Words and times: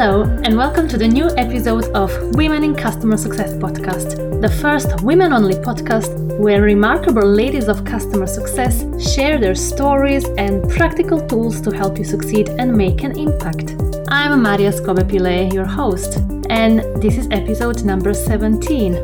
Hello, 0.00 0.22
and 0.44 0.56
welcome 0.56 0.88
to 0.88 0.96
the 0.96 1.06
new 1.06 1.28
episode 1.36 1.84
of 1.94 2.10
Women 2.34 2.64
in 2.64 2.74
Customer 2.74 3.18
Success 3.18 3.52
podcast, 3.52 4.40
the 4.40 4.48
first 4.48 5.02
women 5.02 5.34
only 5.34 5.56
podcast 5.56 6.38
where 6.38 6.62
remarkable 6.62 7.28
ladies 7.28 7.68
of 7.68 7.84
customer 7.84 8.26
success 8.26 8.82
share 9.12 9.38
their 9.38 9.54
stories 9.54 10.24
and 10.38 10.66
practical 10.70 11.20
tools 11.28 11.60
to 11.60 11.70
help 11.70 11.98
you 11.98 12.04
succeed 12.04 12.48
and 12.48 12.74
make 12.74 13.02
an 13.02 13.18
impact. 13.18 13.76
I'm 14.08 14.42
Maria 14.42 14.72
Skobe-Pilley, 14.72 15.52
your 15.52 15.66
host, 15.66 16.16
and 16.48 16.78
this 17.02 17.18
is 17.18 17.28
episode 17.30 17.84
number 17.84 18.14
17. 18.14 18.94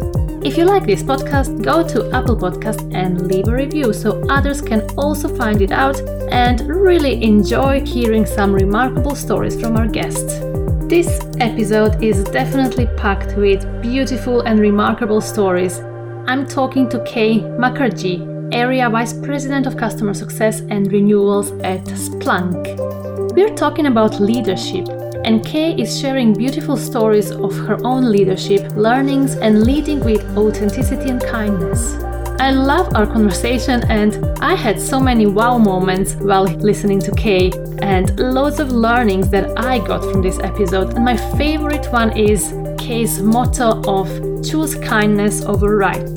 If 0.46 0.56
you 0.56 0.64
like 0.64 0.86
this 0.86 1.02
podcast, 1.02 1.62
go 1.62 1.86
to 1.86 2.10
Apple 2.16 2.38
Podcast 2.38 2.90
and 2.94 3.26
leave 3.26 3.48
a 3.48 3.52
review 3.52 3.92
so 3.92 4.26
others 4.30 4.62
can 4.62 4.80
also 4.96 5.28
find 5.28 5.60
it 5.60 5.72
out 5.72 6.00
and 6.32 6.66
really 6.66 7.22
enjoy 7.22 7.84
hearing 7.84 8.24
some 8.24 8.50
remarkable 8.50 9.14
stories 9.14 9.60
from 9.60 9.76
our 9.76 9.88
guests. 9.88 10.45
This 10.96 11.20
episode 11.40 12.02
is 12.02 12.24
definitely 12.24 12.86
packed 12.96 13.36
with 13.36 13.82
beautiful 13.82 14.40
and 14.40 14.58
remarkable 14.58 15.20
stories. 15.20 15.78
I'm 16.26 16.46
talking 16.46 16.88
to 16.88 17.04
Kay 17.04 17.40
Mukherjee, 17.40 18.54
Area 18.54 18.88
Vice 18.88 19.12
President 19.12 19.66
of 19.66 19.76
Customer 19.76 20.14
Success 20.14 20.60
and 20.70 20.90
Renewals 20.90 21.50
at 21.60 21.84
Splunk. 21.84 22.64
We're 23.34 23.54
talking 23.54 23.88
about 23.88 24.20
leadership, 24.20 24.88
and 25.26 25.44
Kay 25.44 25.74
is 25.74 26.00
sharing 26.00 26.32
beautiful 26.32 26.78
stories 26.78 27.30
of 27.30 27.54
her 27.66 27.76
own 27.84 28.10
leadership, 28.10 28.72
learnings, 28.74 29.34
and 29.34 29.64
leading 29.64 30.00
with 30.00 30.24
authenticity 30.34 31.10
and 31.10 31.22
kindness. 31.22 32.05
I 32.38 32.50
love 32.50 32.94
our 32.94 33.06
conversation, 33.06 33.82
and 33.88 34.24
I 34.40 34.54
had 34.54 34.80
so 34.80 35.00
many 35.00 35.26
wow 35.26 35.56
moments 35.56 36.14
while 36.14 36.44
listening 36.44 37.00
to 37.00 37.10
Kay, 37.12 37.50
and 37.80 38.18
loads 38.20 38.60
of 38.60 38.70
learnings 38.72 39.30
that 39.30 39.58
I 39.58 39.78
got 39.78 40.02
from 40.02 40.20
this 40.20 40.38
episode. 40.40 40.94
And 40.94 41.04
my 41.04 41.16
favorite 41.38 41.86
one 41.92 42.16
is 42.16 42.52
Kay's 42.78 43.20
motto 43.20 43.82
of 43.88 44.08
choose 44.44 44.74
kindness 44.74 45.44
over 45.44 45.76
right. 45.76 46.08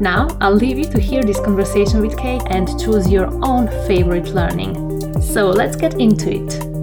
Now, 0.00 0.28
I'll 0.40 0.54
leave 0.54 0.78
you 0.78 0.84
to 0.84 1.00
hear 1.00 1.22
this 1.22 1.40
conversation 1.40 2.00
with 2.00 2.16
Kay 2.16 2.40
and 2.46 2.68
choose 2.80 3.10
your 3.10 3.26
own 3.44 3.66
favorite 3.88 4.28
learning. 4.28 5.20
So, 5.20 5.48
let's 5.50 5.74
get 5.74 5.94
into 5.94 6.30
it. 6.30 6.76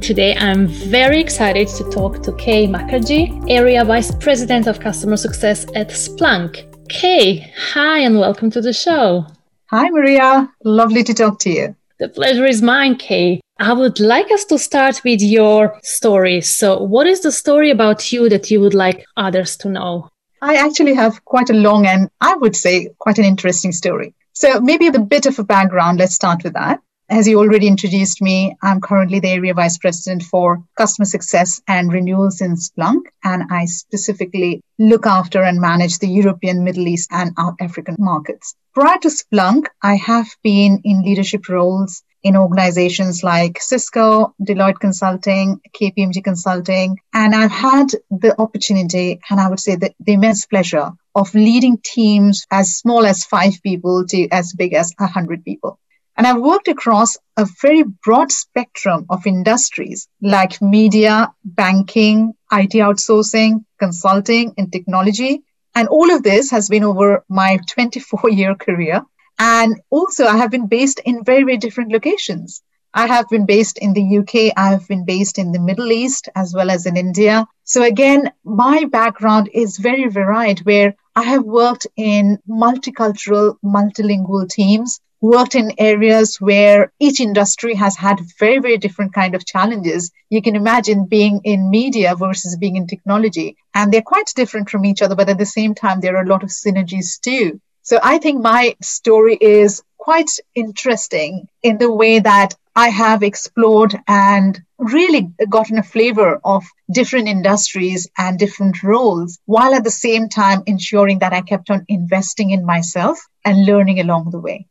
Today, 0.00 0.36
I'm 0.36 0.68
very 0.68 1.20
excited 1.20 1.68
to 1.68 1.84
talk 1.90 2.22
to 2.22 2.32
Kay 2.36 2.66
Mukherjee, 2.66 3.44
Area 3.50 3.84
Vice 3.84 4.10
President 4.10 4.66
of 4.66 4.80
Customer 4.80 5.16
Success 5.16 5.66
at 5.74 5.90
Splunk. 5.90 6.75
Kay, 6.88 7.52
hi, 7.56 7.98
and 7.98 8.18
welcome 8.18 8.50
to 8.50 8.60
the 8.60 8.72
show. 8.72 9.26
Hi, 9.70 9.88
Maria. 9.90 10.48
Lovely 10.64 11.02
to 11.02 11.14
talk 11.14 11.40
to 11.40 11.50
you. 11.50 11.76
The 11.98 12.08
pleasure 12.08 12.46
is 12.46 12.62
mine, 12.62 12.96
Kay. 12.96 13.40
I 13.58 13.72
would 13.72 13.98
like 13.98 14.30
us 14.30 14.44
to 14.46 14.58
start 14.58 15.02
with 15.04 15.20
your 15.20 15.78
story. 15.82 16.40
So, 16.42 16.82
what 16.82 17.06
is 17.06 17.22
the 17.22 17.32
story 17.32 17.70
about 17.70 18.12
you 18.12 18.28
that 18.28 18.50
you 18.50 18.60
would 18.60 18.74
like 18.74 19.04
others 19.16 19.56
to 19.58 19.68
know? 19.68 20.10
I 20.42 20.56
actually 20.56 20.94
have 20.94 21.24
quite 21.24 21.50
a 21.50 21.54
long 21.54 21.86
and 21.86 22.08
I 22.20 22.36
would 22.36 22.54
say 22.54 22.90
quite 22.98 23.18
an 23.18 23.24
interesting 23.24 23.72
story. 23.72 24.14
So, 24.32 24.60
maybe 24.60 24.86
a 24.86 24.98
bit 24.98 25.26
of 25.26 25.38
a 25.38 25.44
background. 25.44 25.98
Let's 25.98 26.14
start 26.14 26.44
with 26.44 26.52
that. 26.52 26.80
As 27.08 27.28
you 27.28 27.38
already 27.38 27.68
introduced 27.68 28.20
me, 28.20 28.56
I'm 28.60 28.80
currently 28.80 29.20
the 29.20 29.28
area 29.28 29.54
vice 29.54 29.78
president 29.78 30.24
for 30.24 30.64
customer 30.76 31.04
success 31.04 31.62
and 31.68 31.92
renewals 31.92 32.40
in 32.40 32.56
Splunk, 32.56 33.02
and 33.22 33.44
I 33.48 33.66
specifically 33.66 34.60
look 34.76 35.06
after 35.06 35.44
and 35.44 35.60
manage 35.60 36.00
the 36.00 36.08
European, 36.08 36.64
Middle 36.64 36.88
East, 36.88 37.10
and 37.12 37.32
African 37.60 37.94
markets. 38.00 38.56
Prior 38.74 38.98
to 38.98 39.08
Splunk, 39.08 39.66
I 39.80 39.94
have 39.94 40.26
been 40.42 40.80
in 40.82 41.02
leadership 41.02 41.48
roles 41.48 42.02
in 42.24 42.36
organizations 42.36 43.22
like 43.22 43.62
Cisco, 43.62 44.34
Deloitte 44.42 44.80
Consulting, 44.80 45.60
KPMG 45.80 46.24
Consulting, 46.24 46.98
and 47.14 47.36
I've 47.36 47.52
had 47.52 47.86
the 48.10 48.34
opportunity, 48.36 49.20
and 49.30 49.38
I 49.38 49.48
would 49.48 49.60
say 49.60 49.76
the, 49.76 49.94
the 50.00 50.14
immense 50.14 50.44
pleasure 50.46 50.90
of 51.14 51.32
leading 51.36 51.78
teams 51.84 52.46
as 52.50 52.74
small 52.74 53.06
as 53.06 53.24
five 53.24 53.62
people 53.62 54.04
to 54.08 54.28
as 54.30 54.52
big 54.54 54.74
as 54.74 54.92
100 54.98 55.44
people. 55.44 55.78
And 56.16 56.26
I've 56.26 56.40
worked 56.40 56.68
across 56.68 57.18
a 57.36 57.46
very 57.60 57.82
broad 57.82 58.32
spectrum 58.32 59.04
of 59.10 59.26
industries 59.26 60.08
like 60.22 60.62
media, 60.62 61.32
banking, 61.44 62.32
IT 62.50 62.72
outsourcing, 62.72 63.64
consulting, 63.78 64.54
and 64.56 64.72
technology. 64.72 65.42
And 65.74 65.88
all 65.88 66.10
of 66.10 66.22
this 66.22 66.50
has 66.52 66.70
been 66.70 66.84
over 66.84 67.22
my 67.28 67.58
24 67.70 68.30
year 68.30 68.54
career. 68.54 69.02
And 69.38 69.82
also, 69.90 70.24
I 70.26 70.38
have 70.38 70.50
been 70.50 70.68
based 70.68 71.00
in 71.04 71.22
very, 71.22 71.42
very 71.42 71.58
different 71.58 71.92
locations. 71.92 72.62
I 72.94 73.06
have 73.08 73.28
been 73.28 73.44
based 73.44 73.76
in 73.76 73.92
the 73.92 74.18
UK. 74.18 74.54
I 74.56 74.70
have 74.70 74.88
been 74.88 75.04
based 75.04 75.38
in 75.38 75.52
the 75.52 75.58
Middle 75.58 75.92
East 75.92 76.30
as 76.34 76.54
well 76.54 76.70
as 76.70 76.86
in 76.86 76.96
India. 76.96 77.46
So 77.64 77.82
again, 77.82 78.32
my 78.42 78.86
background 78.86 79.50
is 79.52 79.76
very 79.76 80.08
varied 80.08 80.60
where 80.60 80.94
I 81.14 81.24
have 81.24 81.44
worked 81.44 81.86
in 81.94 82.38
multicultural, 82.48 83.56
multilingual 83.62 84.48
teams 84.48 84.98
worked 85.20 85.54
in 85.54 85.72
areas 85.78 86.36
where 86.40 86.92
each 87.00 87.20
industry 87.20 87.74
has 87.74 87.96
had 87.96 88.20
very 88.38 88.58
very 88.58 88.78
different 88.78 89.12
kind 89.14 89.34
of 89.34 89.46
challenges. 89.46 90.10
You 90.30 90.42
can 90.42 90.56
imagine 90.56 91.06
being 91.06 91.40
in 91.44 91.70
media 91.70 92.14
versus 92.14 92.56
being 92.56 92.76
in 92.76 92.86
technology 92.86 93.56
and 93.74 93.92
they're 93.92 94.02
quite 94.02 94.30
different 94.34 94.70
from 94.70 94.84
each 94.84 95.02
other 95.02 95.14
but 95.14 95.28
at 95.28 95.38
the 95.38 95.46
same 95.46 95.74
time 95.74 96.00
there 96.00 96.16
are 96.16 96.24
a 96.24 96.28
lot 96.28 96.42
of 96.42 96.50
synergies 96.50 97.20
too. 97.20 97.60
So 97.82 97.98
i 98.02 98.18
think 98.18 98.42
my 98.42 98.74
story 98.82 99.36
is 99.40 99.82
quite 99.96 100.30
interesting 100.54 101.48
in 101.62 101.78
the 101.78 101.90
way 101.90 102.18
that 102.20 102.54
i 102.76 102.88
have 102.88 103.22
explored 103.22 103.94
and 104.06 104.60
really 104.78 105.28
gotten 105.48 105.78
a 105.78 105.82
flavor 105.82 106.40
of 106.44 106.64
different 106.92 107.28
industries 107.28 108.08
and 108.16 108.38
different 108.38 108.82
roles 108.82 109.38
while 109.46 109.74
at 109.74 109.84
the 109.84 109.90
same 109.90 110.28
time 110.28 110.62
ensuring 110.66 111.18
that 111.20 111.32
i 111.32 111.40
kept 111.40 111.70
on 111.70 111.84
investing 111.88 112.50
in 112.50 112.64
myself 112.64 113.18
and 113.44 113.66
learning 113.66 113.98
along 113.98 114.30
the 114.30 114.38
way 114.38 114.66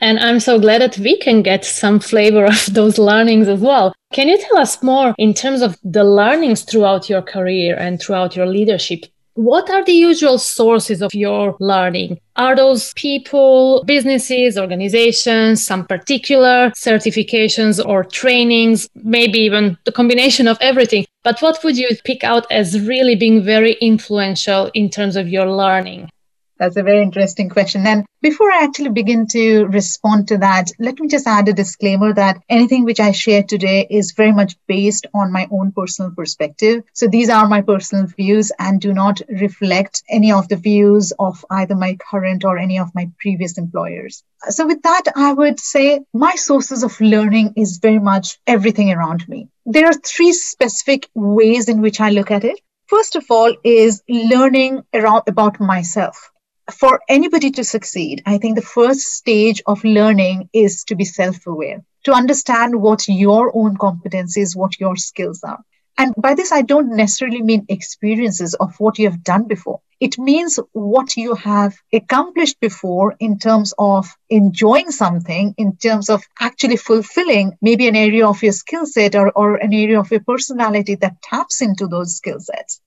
and 0.00 0.18
I'm 0.18 0.40
so 0.40 0.58
glad 0.58 0.80
that 0.80 0.98
we 0.98 1.18
can 1.18 1.42
get 1.42 1.64
some 1.64 2.00
flavor 2.00 2.44
of 2.44 2.66
those 2.72 2.98
learnings 2.98 3.48
as 3.48 3.60
well. 3.60 3.94
Can 4.12 4.28
you 4.28 4.38
tell 4.38 4.58
us 4.58 4.82
more 4.82 5.14
in 5.18 5.34
terms 5.34 5.60
of 5.60 5.76
the 5.84 6.04
learnings 6.04 6.62
throughout 6.62 7.10
your 7.10 7.22
career 7.22 7.76
and 7.76 8.00
throughout 8.00 8.36
your 8.36 8.46
leadership? 8.46 9.04
What 9.34 9.70
are 9.70 9.84
the 9.84 9.92
usual 9.92 10.36
sources 10.38 11.00
of 11.00 11.14
your 11.14 11.56
learning? 11.60 12.18
Are 12.34 12.56
those 12.56 12.92
people, 12.94 13.84
businesses, 13.86 14.58
organizations, 14.58 15.64
some 15.64 15.86
particular 15.86 16.70
certifications 16.70 17.84
or 17.84 18.02
trainings, 18.02 18.88
maybe 18.96 19.38
even 19.38 19.78
the 19.84 19.92
combination 19.92 20.48
of 20.48 20.58
everything? 20.60 21.06
But 21.22 21.40
what 21.40 21.62
would 21.62 21.76
you 21.76 21.88
pick 22.04 22.24
out 22.24 22.50
as 22.50 22.80
really 22.80 23.14
being 23.14 23.44
very 23.44 23.74
influential 23.74 24.72
in 24.74 24.90
terms 24.90 25.14
of 25.14 25.28
your 25.28 25.48
learning? 25.48 26.10
That's 26.58 26.76
a 26.76 26.82
very 26.82 27.02
interesting 27.02 27.48
question. 27.48 27.86
And 27.86 28.04
before 28.20 28.50
I 28.50 28.64
actually 28.64 28.90
begin 28.90 29.28
to 29.28 29.66
respond 29.66 30.26
to 30.28 30.38
that, 30.38 30.72
let 30.80 30.98
me 30.98 31.06
just 31.06 31.28
add 31.28 31.48
a 31.48 31.52
disclaimer 31.52 32.12
that 32.14 32.42
anything 32.48 32.84
which 32.84 32.98
I 32.98 33.12
share 33.12 33.44
today 33.44 33.86
is 33.88 34.12
very 34.16 34.32
much 34.32 34.56
based 34.66 35.06
on 35.14 35.30
my 35.30 35.46
own 35.52 35.70
personal 35.70 36.10
perspective. 36.10 36.82
So 36.94 37.06
these 37.06 37.30
are 37.30 37.46
my 37.46 37.60
personal 37.60 38.06
views 38.06 38.50
and 38.58 38.80
do 38.80 38.92
not 38.92 39.20
reflect 39.28 40.02
any 40.10 40.32
of 40.32 40.48
the 40.48 40.56
views 40.56 41.12
of 41.16 41.44
either 41.48 41.76
my 41.76 41.96
current 42.10 42.44
or 42.44 42.58
any 42.58 42.80
of 42.80 42.92
my 42.92 43.08
previous 43.20 43.56
employers. 43.56 44.24
So 44.48 44.66
with 44.66 44.82
that, 44.82 45.04
I 45.14 45.32
would 45.32 45.60
say 45.60 46.00
my 46.12 46.34
sources 46.34 46.82
of 46.82 47.00
learning 47.00 47.52
is 47.56 47.78
very 47.78 48.00
much 48.00 48.36
everything 48.48 48.90
around 48.92 49.28
me. 49.28 49.48
There 49.64 49.86
are 49.86 49.92
three 49.92 50.32
specific 50.32 51.08
ways 51.14 51.68
in 51.68 51.82
which 51.82 52.00
I 52.00 52.10
look 52.10 52.32
at 52.32 52.42
it. 52.42 52.60
First 52.86 53.14
of 53.14 53.26
all 53.30 53.54
is 53.62 54.02
learning 54.08 54.82
around 54.92 55.24
about 55.28 55.60
myself 55.60 56.32
for 56.72 57.00
anybody 57.08 57.50
to 57.52 57.64
succeed, 57.64 58.22
I 58.26 58.38
think 58.38 58.56
the 58.56 58.62
first 58.62 59.00
stage 59.00 59.62
of 59.66 59.84
learning 59.84 60.50
is 60.52 60.84
to 60.84 60.96
be 60.96 61.04
self 61.04 61.46
aware, 61.46 61.82
to 62.04 62.12
understand 62.12 62.80
what 62.80 63.08
your 63.08 63.50
own 63.54 63.76
competencies, 63.76 64.56
what 64.56 64.78
your 64.78 64.96
skills 64.96 65.42
are. 65.42 65.60
And 65.96 66.14
by 66.16 66.34
this, 66.34 66.52
I 66.52 66.62
don't 66.62 66.94
necessarily 66.94 67.42
mean 67.42 67.66
experiences 67.68 68.54
of 68.54 68.78
what 68.78 68.98
you 68.98 69.10
have 69.10 69.24
done 69.24 69.48
before. 69.48 69.80
It 69.98 70.16
means 70.16 70.60
what 70.72 71.16
you 71.16 71.34
have 71.34 71.74
accomplished 71.92 72.60
before 72.60 73.16
in 73.18 73.38
terms 73.40 73.74
of 73.76 74.06
enjoying 74.30 74.92
something, 74.92 75.54
in 75.58 75.76
terms 75.76 76.08
of 76.08 76.22
actually 76.38 76.76
fulfilling 76.76 77.58
maybe 77.60 77.88
an 77.88 77.96
area 77.96 78.28
of 78.28 78.40
your 78.44 78.52
skill 78.52 78.86
set 78.86 79.16
or, 79.16 79.32
or 79.32 79.56
an 79.56 79.72
area 79.72 79.98
of 79.98 80.12
your 80.12 80.20
personality 80.20 80.94
that 80.96 81.20
taps 81.20 81.62
into 81.62 81.88
those 81.88 82.14
skill 82.14 82.38
sets. 82.38 82.80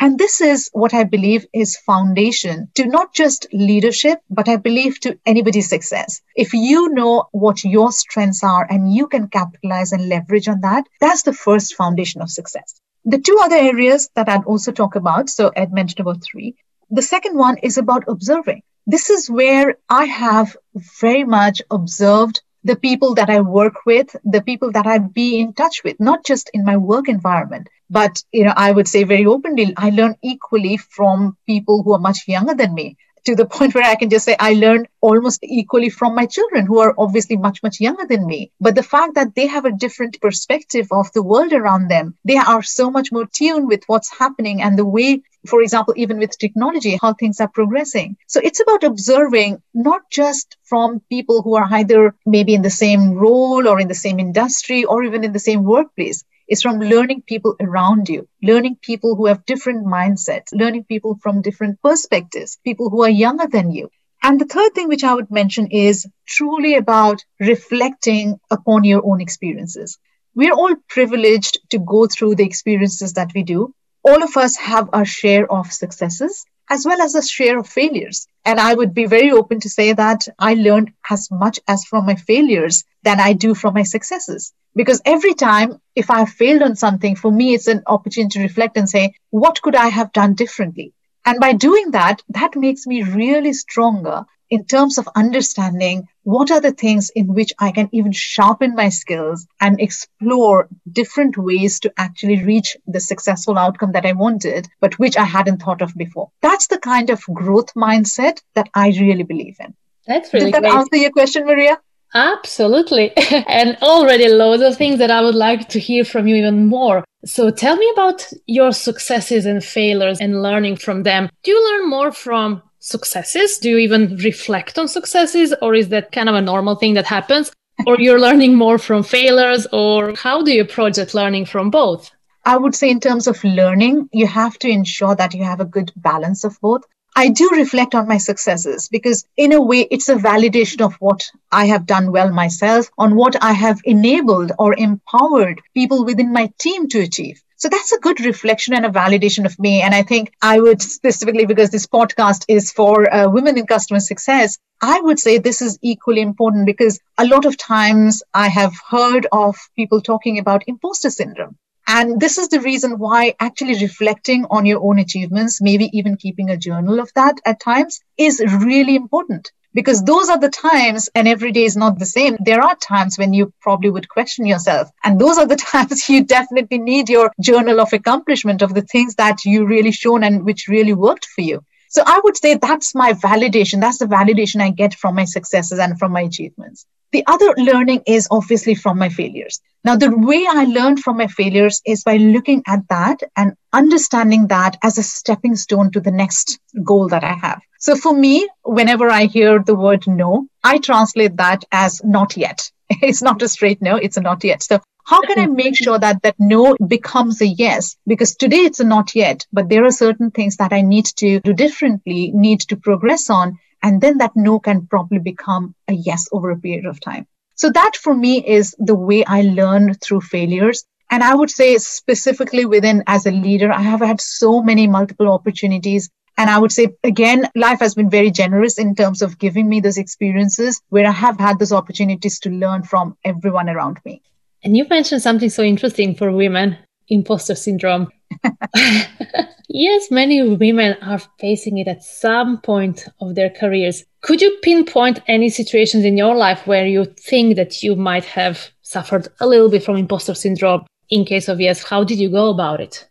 And 0.00 0.16
this 0.16 0.40
is 0.40 0.70
what 0.72 0.94
I 0.94 1.02
believe 1.02 1.46
is 1.52 1.76
foundation 1.76 2.70
to 2.76 2.86
not 2.86 3.12
just 3.12 3.48
leadership, 3.52 4.20
but 4.30 4.48
I 4.48 4.56
believe 4.56 5.00
to 5.00 5.18
anybody's 5.26 5.68
success. 5.68 6.20
If 6.36 6.54
you 6.54 6.90
know 6.90 7.24
what 7.32 7.64
your 7.64 7.90
strengths 7.90 8.44
are 8.44 8.64
and 8.70 8.94
you 8.94 9.08
can 9.08 9.28
capitalize 9.28 9.90
and 9.90 10.08
leverage 10.08 10.46
on 10.46 10.60
that, 10.60 10.84
that's 11.00 11.24
the 11.24 11.32
first 11.32 11.74
foundation 11.74 12.22
of 12.22 12.30
success. 12.30 12.80
The 13.04 13.18
two 13.18 13.40
other 13.42 13.56
areas 13.56 14.08
that 14.14 14.28
I'd 14.28 14.44
also 14.44 14.70
talk 14.70 14.94
about, 14.94 15.30
so 15.30 15.48
Ed 15.48 15.72
mentioned 15.72 16.00
about 16.00 16.22
three. 16.22 16.54
The 16.90 17.02
second 17.02 17.36
one 17.36 17.58
is 17.58 17.76
about 17.76 18.04
observing. 18.06 18.62
This 18.86 19.10
is 19.10 19.28
where 19.28 19.78
I 19.88 20.04
have 20.04 20.56
very 21.00 21.24
much 21.24 21.60
observed 21.70 22.40
the 22.64 22.76
people 22.76 23.14
that 23.14 23.30
I 23.30 23.40
work 23.40 23.86
with, 23.86 24.14
the 24.24 24.42
people 24.42 24.72
that 24.72 24.86
I 24.86 24.98
be 24.98 25.38
in 25.40 25.52
touch 25.52 25.82
with, 25.84 25.98
not 26.00 26.24
just 26.24 26.50
in 26.52 26.64
my 26.64 26.76
work 26.76 27.08
environment, 27.08 27.68
but 27.88 28.22
you 28.32 28.44
know, 28.44 28.54
I 28.56 28.72
would 28.72 28.88
say 28.88 29.04
very 29.04 29.26
openly, 29.26 29.72
I 29.76 29.90
learn 29.90 30.16
equally 30.22 30.76
from 30.76 31.36
people 31.46 31.82
who 31.82 31.94
are 31.94 31.98
much 31.98 32.28
younger 32.28 32.54
than 32.54 32.74
me 32.74 32.96
to 33.28 33.36
the 33.36 33.46
point 33.56 33.74
where 33.74 33.84
I 33.84 33.94
can 33.94 34.10
just 34.10 34.24
say 34.24 34.36
I 34.38 34.54
learned 34.54 34.88
almost 35.00 35.40
equally 35.44 35.90
from 35.90 36.14
my 36.14 36.26
children 36.26 36.66
who 36.66 36.78
are 36.80 36.94
obviously 36.98 37.36
much, 37.36 37.62
much 37.62 37.80
younger 37.80 38.06
than 38.06 38.26
me. 38.26 38.50
But 38.60 38.74
the 38.74 38.82
fact 38.82 39.14
that 39.14 39.34
they 39.34 39.46
have 39.46 39.64
a 39.64 39.78
different 39.84 40.20
perspective 40.20 40.88
of 40.90 41.12
the 41.12 41.22
world 41.22 41.52
around 41.52 41.88
them, 41.88 42.16
they 42.24 42.36
are 42.36 42.62
so 42.62 42.90
much 42.90 43.12
more 43.12 43.26
tuned 43.26 43.68
with 43.68 43.82
what's 43.86 44.18
happening 44.18 44.62
and 44.62 44.78
the 44.78 44.84
way 44.84 45.22
for 45.46 45.62
example, 45.62 45.94
even 45.96 46.18
with 46.18 46.36
technology, 46.36 46.98
how 47.00 47.14
things 47.14 47.40
are 47.40 47.48
progressing. 47.48 48.16
So 48.26 48.40
it's 48.42 48.60
about 48.60 48.82
observing 48.82 49.62
not 49.72 50.02
just 50.10 50.56
from 50.64 51.00
people 51.08 51.42
who 51.42 51.54
are 51.54 51.66
either 51.70 52.14
maybe 52.26 52.54
in 52.54 52.62
the 52.62 52.70
same 52.70 53.14
role 53.14 53.68
or 53.68 53.80
in 53.80 53.88
the 53.88 53.94
same 53.94 54.18
industry 54.18 54.84
or 54.84 55.04
even 55.04 55.22
in 55.22 55.32
the 55.32 55.38
same 55.38 55.62
workplace. 55.62 56.24
It's 56.48 56.62
from 56.62 56.80
learning 56.80 57.22
people 57.22 57.54
around 57.60 58.08
you, 58.08 58.26
learning 58.42 58.78
people 58.82 59.14
who 59.14 59.26
have 59.26 59.46
different 59.46 59.86
mindsets, 59.86 60.48
learning 60.52 60.84
people 60.84 61.18
from 61.22 61.42
different 61.42 61.80
perspectives, 61.82 62.58
people 62.64 62.90
who 62.90 63.02
are 63.04 63.10
younger 63.10 63.46
than 63.46 63.70
you. 63.70 63.90
And 64.22 64.40
the 64.40 64.46
third 64.46 64.74
thing 64.74 64.88
which 64.88 65.04
I 65.04 65.14
would 65.14 65.30
mention 65.30 65.68
is 65.68 66.06
truly 66.26 66.74
about 66.74 67.24
reflecting 67.38 68.40
upon 68.50 68.84
your 68.84 69.02
own 69.04 69.20
experiences. 69.20 69.98
We're 70.34 70.54
all 70.54 70.74
privileged 70.88 71.60
to 71.70 71.78
go 71.78 72.06
through 72.06 72.34
the 72.36 72.44
experiences 72.44 73.12
that 73.12 73.32
we 73.34 73.42
do 73.42 73.74
all 74.08 74.22
of 74.22 74.36
us 74.36 74.56
have 74.56 74.90
our 74.92 75.04
share 75.04 75.50
of 75.50 75.72
successes 75.72 76.44
as 76.70 76.84
well 76.84 77.00
as 77.00 77.14
a 77.14 77.22
share 77.22 77.58
of 77.58 77.68
failures. 77.68 78.26
And 78.44 78.58
I 78.60 78.74
would 78.74 78.94
be 78.94 79.06
very 79.06 79.30
open 79.30 79.60
to 79.60 79.70
say 79.70 79.92
that 79.92 80.26
I 80.38 80.54
learned 80.54 80.92
as 81.10 81.30
much 81.30 81.60
as 81.66 81.84
from 81.84 82.06
my 82.06 82.14
failures 82.14 82.84
than 83.02 83.20
I 83.20 83.32
do 83.32 83.54
from 83.54 83.74
my 83.74 83.82
successes. 83.82 84.52
Because 84.74 85.02
every 85.04 85.34
time, 85.34 85.80
if 85.94 86.10
I 86.10 86.24
failed 86.24 86.62
on 86.62 86.76
something, 86.76 87.16
for 87.16 87.32
me, 87.32 87.54
it's 87.54 87.66
an 87.66 87.82
opportunity 87.86 88.38
to 88.38 88.44
reflect 88.44 88.76
and 88.76 88.88
say, 88.88 89.14
what 89.30 89.60
could 89.60 89.74
I 89.74 89.88
have 89.88 90.12
done 90.12 90.34
differently? 90.34 90.92
And 91.24 91.40
by 91.40 91.52
doing 91.52 91.90
that, 91.92 92.22
that 92.30 92.56
makes 92.56 92.86
me 92.86 93.02
really 93.02 93.52
stronger 93.52 94.24
in 94.50 94.64
terms 94.64 94.98
of 94.98 95.08
understanding 95.14 96.08
what 96.22 96.50
are 96.50 96.60
the 96.60 96.72
things 96.72 97.10
in 97.14 97.26
which 97.34 97.52
I 97.58 97.70
can 97.70 97.88
even 97.92 98.12
sharpen 98.12 98.74
my 98.74 98.88
skills 98.88 99.46
and 99.60 99.80
explore 99.80 100.68
different 100.90 101.36
ways 101.36 101.80
to 101.80 101.92
actually 101.96 102.44
reach 102.44 102.76
the 102.86 103.00
successful 103.00 103.58
outcome 103.58 103.92
that 103.92 104.06
I 104.06 104.12
wanted, 104.12 104.68
but 104.80 104.98
which 104.98 105.16
I 105.16 105.24
hadn't 105.24 105.62
thought 105.62 105.82
of 105.82 105.94
before. 105.94 106.30
That's 106.42 106.66
the 106.66 106.78
kind 106.78 107.10
of 107.10 107.22
growth 107.22 107.74
mindset 107.74 108.40
that 108.54 108.68
I 108.74 108.88
really 108.88 109.22
believe 109.22 109.56
in. 109.60 109.74
That's 110.06 110.32
really 110.32 110.46
Did 110.46 110.54
that 110.54 110.62
great. 110.62 110.74
answer 110.74 110.96
your 110.96 111.10
question, 111.10 111.46
Maria? 111.46 111.78
Absolutely. 112.14 113.12
and 113.46 113.76
already 113.82 114.28
loads 114.28 114.62
of 114.62 114.76
things 114.76 114.98
that 114.98 115.10
I 115.10 115.20
would 115.20 115.34
like 115.34 115.68
to 115.70 115.78
hear 115.80 116.04
from 116.04 116.26
you 116.26 116.36
even 116.36 116.66
more. 116.66 117.04
So 117.24 117.50
tell 117.50 117.76
me 117.76 117.90
about 117.92 118.26
your 118.46 118.72
successes 118.72 119.44
and 119.44 119.62
failures 119.62 120.20
and 120.20 120.42
learning 120.42 120.76
from 120.76 121.02
them. 121.02 121.28
Do 121.42 121.50
you 121.50 121.72
learn 121.72 121.90
more 121.90 122.12
from 122.12 122.62
successes? 122.78 123.58
Do 123.58 123.70
you 123.70 123.78
even 123.78 124.16
reflect 124.16 124.78
on 124.78 124.88
successes, 124.88 125.54
or 125.62 125.74
is 125.74 125.88
that 125.88 126.12
kind 126.12 126.28
of 126.28 126.34
a 126.34 126.42
normal 126.42 126.76
thing 126.76 126.94
that 126.94 127.06
happens? 127.06 127.52
or 127.86 127.96
you're 127.98 128.20
learning 128.26 128.54
more 128.54 128.78
from 128.78 129.02
failures, 129.02 129.66
or 129.72 130.14
how 130.16 130.42
do 130.42 130.52
you 130.52 130.62
approach 130.62 130.98
learning 131.14 131.46
from 131.46 131.70
both? 131.70 132.10
I 132.44 132.56
would 132.56 132.74
say, 132.74 132.90
in 132.90 133.00
terms 133.00 133.26
of 133.26 133.42
learning, 133.44 134.08
you 134.12 134.26
have 134.26 134.58
to 134.60 134.68
ensure 134.68 135.14
that 135.14 135.34
you 135.34 135.44
have 135.44 135.60
a 135.60 135.66
good 135.66 135.92
balance 135.96 136.44
of 136.44 136.58
both. 136.60 136.82
I 137.14 137.30
do 137.30 137.48
reflect 137.52 137.94
on 137.94 138.06
my 138.06 138.18
successes 138.18 138.88
because, 138.88 139.26
in 139.36 139.52
a 139.52 139.60
way, 139.60 139.86
it's 139.90 140.08
a 140.08 140.14
validation 140.14 140.80
of 140.80 140.94
what 140.94 141.30
I 141.50 141.66
have 141.66 141.84
done 141.84 142.12
well 142.12 142.30
myself, 142.30 142.90
on 142.96 143.16
what 143.16 143.42
I 143.42 143.52
have 143.52 143.80
enabled 143.84 144.52
or 144.58 144.74
empowered 144.74 145.60
people 145.74 146.04
within 146.04 146.32
my 146.32 146.50
team 146.58 146.88
to 146.88 147.00
achieve. 147.00 147.42
So 147.58 147.68
that's 147.68 147.90
a 147.90 147.98
good 147.98 148.20
reflection 148.20 148.72
and 148.72 148.86
a 148.86 148.90
validation 148.90 149.44
of 149.44 149.58
me. 149.58 149.82
And 149.82 149.92
I 149.92 150.04
think 150.04 150.32
I 150.40 150.60
would 150.60 150.80
specifically, 150.80 151.44
because 151.44 151.70
this 151.70 151.88
podcast 151.88 152.44
is 152.46 152.70
for 152.70 153.12
uh, 153.12 153.28
women 153.28 153.58
in 153.58 153.66
customer 153.66 153.98
success, 153.98 154.58
I 154.80 155.00
would 155.00 155.18
say 155.18 155.38
this 155.38 155.60
is 155.60 155.76
equally 155.82 156.20
important 156.20 156.66
because 156.66 157.00
a 157.18 157.26
lot 157.26 157.46
of 157.46 157.58
times 157.58 158.22
I 158.32 158.46
have 158.46 158.74
heard 158.88 159.26
of 159.32 159.56
people 159.74 160.00
talking 160.00 160.38
about 160.38 160.62
imposter 160.68 161.10
syndrome. 161.10 161.56
And 161.88 162.20
this 162.20 162.38
is 162.38 162.48
the 162.48 162.60
reason 162.60 162.98
why 162.98 163.34
actually 163.40 163.80
reflecting 163.80 164.46
on 164.50 164.64
your 164.64 164.80
own 164.80 165.00
achievements, 165.00 165.60
maybe 165.60 165.90
even 165.92 166.16
keeping 166.16 166.50
a 166.50 166.56
journal 166.56 167.00
of 167.00 167.10
that 167.14 167.40
at 167.44 167.58
times, 167.58 168.00
is 168.16 168.40
really 168.40 168.94
important 168.94 169.50
because 169.74 170.02
those 170.02 170.28
are 170.28 170.38
the 170.38 170.48
times 170.48 171.08
and 171.14 171.28
every 171.28 171.52
day 171.52 171.64
is 171.64 171.76
not 171.76 171.98
the 171.98 172.06
same 172.06 172.36
there 172.40 172.62
are 172.62 172.74
times 172.76 173.18
when 173.18 173.32
you 173.32 173.52
probably 173.60 173.90
would 173.90 174.08
question 174.08 174.46
yourself. 174.46 174.90
And 175.04 175.20
those 175.20 175.38
are 175.38 175.46
the 175.46 175.56
times 175.72 176.08
you 176.08 176.24
definitely 176.24 176.78
need 176.78 177.08
your 177.08 177.32
journal 177.40 177.80
of 177.80 177.92
accomplishment 177.92 178.62
of 178.62 178.74
the 178.74 178.82
things 178.82 179.14
that 179.16 179.44
you 179.44 179.66
really 179.66 179.92
shown 179.92 180.24
and 180.24 180.44
which 180.44 180.68
really 180.68 180.94
worked 180.94 181.26
for 181.26 181.42
you. 181.42 181.62
So 181.90 182.02
i 182.04 182.20
would 182.22 182.36
say 182.36 182.54
that's 182.54 182.94
my 182.94 183.12
validation. 183.14 183.80
That's 183.80 183.98
the 183.98 184.06
validation 184.06 184.60
i 184.60 184.70
get 184.70 184.94
from 184.94 185.14
my 185.14 185.24
successes 185.24 185.78
and 185.78 185.98
from 185.98 186.12
my 186.12 186.22
achievements 186.22 186.86
the 187.12 187.24
other 187.26 187.54
learning 187.56 188.02
is 188.06 188.28
obviously 188.30 188.74
from 188.74 188.98
my 188.98 189.08
failures. 189.08 189.60
Now, 189.84 189.96
the 189.96 190.14
way 190.14 190.44
I 190.48 190.64
learn 190.64 190.96
from 190.96 191.16
my 191.16 191.28
failures 191.28 191.80
is 191.86 192.02
by 192.04 192.16
looking 192.16 192.62
at 192.66 192.80
that 192.90 193.20
and 193.36 193.54
understanding 193.72 194.48
that 194.48 194.76
as 194.82 194.98
a 194.98 195.02
stepping 195.02 195.56
stone 195.56 195.90
to 195.92 196.00
the 196.00 196.10
next 196.10 196.58
goal 196.84 197.08
that 197.08 197.24
I 197.24 197.32
have. 197.32 197.60
So 197.78 197.94
for 197.94 198.12
me, 198.12 198.48
whenever 198.64 199.08
I 199.08 199.24
hear 199.26 199.62
the 199.62 199.76
word 199.76 200.06
no, 200.06 200.46
I 200.64 200.78
translate 200.78 201.36
that 201.36 201.64
as 201.72 202.02
not 202.04 202.36
yet. 202.36 202.70
It's 203.02 203.22
not 203.22 203.42
a 203.42 203.48
straight 203.48 203.80
no, 203.80 203.96
it's 203.96 204.16
a 204.16 204.20
not 204.20 204.42
yet. 204.42 204.62
So 204.62 204.80
how 205.04 205.22
can 205.22 205.38
I 205.38 205.46
make 205.46 205.76
sure 205.76 205.98
that 205.98 206.22
that 206.22 206.34
no 206.38 206.76
becomes 206.86 207.40
a 207.40 207.46
yes? 207.46 207.96
Because 208.06 208.34
today 208.36 208.64
it's 208.68 208.80
a 208.80 208.84
not 208.84 209.14
yet, 209.14 209.46
but 209.52 209.68
there 209.70 209.86
are 209.86 209.90
certain 209.90 210.30
things 210.30 210.56
that 210.56 210.72
I 210.72 210.82
need 210.82 211.06
to 211.16 211.40
do 211.40 211.54
differently, 211.54 212.30
need 212.34 212.60
to 212.68 212.76
progress 212.76 213.30
on 213.30 213.58
and 213.82 214.00
then 214.00 214.18
that 214.18 214.32
no 214.34 214.58
can 214.58 214.86
probably 214.86 215.18
become 215.18 215.74
a 215.88 215.92
yes 215.92 216.28
over 216.32 216.50
a 216.50 216.58
period 216.58 216.86
of 216.86 217.00
time. 217.00 217.26
So 217.54 217.70
that 217.70 217.96
for 217.96 218.14
me 218.14 218.44
is 218.46 218.74
the 218.78 218.94
way 218.94 219.24
I 219.24 219.42
learn 219.42 219.94
through 219.94 220.20
failures. 220.20 220.84
And 221.10 221.22
I 221.22 221.34
would 221.34 221.50
say 221.50 221.76
specifically 221.78 222.64
within 222.66 223.02
as 223.06 223.26
a 223.26 223.30
leader, 223.30 223.72
I 223.72 223.80
have 223.80 224.00
had 224.00 224.20
so 224.20 224.62
many 224.62 224.86
multiple 224.86 225.30
opportunities. 225.32 226.10
And 226.36 226.48
I 226.48 226.58
would 226.58 226.70
say 226.70 226.94
again, 227.02 227.48
life 227.56 227.80
has 227.80 227.94
been 227.94 228.10
very 228.10 228.30
generous 228.30 228.78
in 228.78 228.94
terms 228.94 229.22
of 229.22 229.38
giving 229.38 229.68
me 229.68 229.80
those 229.80 229.98
experiences 229.98 230.80
where 230.90 231.06
I 231.06 231.10
have 231.10 231.40
had 231.40 231.58
those 231.58 231.72
opportunities 231.72 232.38
to 232.40 232.50
learn 232.50 232.84
from 232.84 233.16
everyone 233.24 233.68
around 233.68 233.98
me. 234.04 234.22
And 234.62 234.76
you 234.76 234.86
mentioned 234.88 235.22
something 235.22 235.50
so 235.50 235.62
interesting 235.62 236.14
for 236.14 236.30
women 236.30 236.76
imposter 237.08 237.54
syndrome. 237.54 238.08
yes, 239.68 240.10
many 240.10 240.42
women 240.56 240.96
are 241.02 241.20
facing 241.38 241.78
it 241.78 241.88
at 241.88 242.02
some 242.02 242.60
point 242.60 243.06
of 243.20 243.34
their 243.34 243.50
careers. 243.50 244.04
Could 244.22 244.42
you 244.42 244.58
pinpoint 244.62 245.20
any 245.26 245.48
situations 245.48 246.04
in 246.04 246.16
your 246.16 246.34
life 246.34 246.66
where 246.66 246.86
you 246.86 247.04
think 247.04 247.56
that 247.56 247.82
you 247.82 247.96
might 247.96 248.24
have 248.24 248.70
suffered 248.82 249.28
a 249.40 249.46
little 249.46 249.70
bit 249.70 249.84
from 249.84 249.96
imposter 249.96 250.34
syndrome? 250.34 250.86
In 251.10 251.24
case 251.24 251.48
of 251.48 251.60
yes, 251.60 251.82
how 251.82 252.04
did 252.04 252.18
you 252.18 252.30
go 252.30 252.50
about 252.50 252.80
it? 252.80 253.08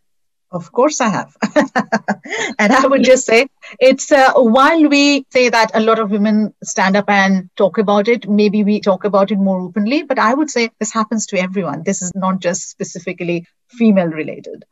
Of 0.49 0.71
course, 0.71 1.01
I 1.01 1.09
have. 1.09 1.35
and 2.59 2.71
I 2.71 2.87
would 2.87 3.03
just 3.03 3.25
say 3.25 3.47
it's 3.79 4.11
uh, 4.11 4.31
while 4.35 4.87
we 4.87 5.25
say 5.29 5.49
that 5.49 5.71
a 5.73 5.81
lot 5.81 5.99
of 5.99 6.09
women 6.09 6.53
stand 6.63 6.95
up 6.95 7.09
and 7.09 7.49
talk 7.57 7.77
about 7.77 8.07
it, 8.07 8.29
maybe 8.29 8.63
we 8.63 8.79
talk 8.79 9.03
about 9.03 9.31
it 9.31 9.39
more 9.39 9.59
openly, 9.59 10.03
but 10.03 10.19
I 10.19 10.33
would 10.33 10.49
say 10.49 10.71
this 10.79 10.93
happens 10.93 11.25
to 11.27 11.39
everyone. 11.39 11.83
This 11.83 12.01
is 12.01 12.13
not 12.15 12.39
just 12.39 12.69
specifically 12.69 13.45
female 13.67 14.07
related. 14.07 14.63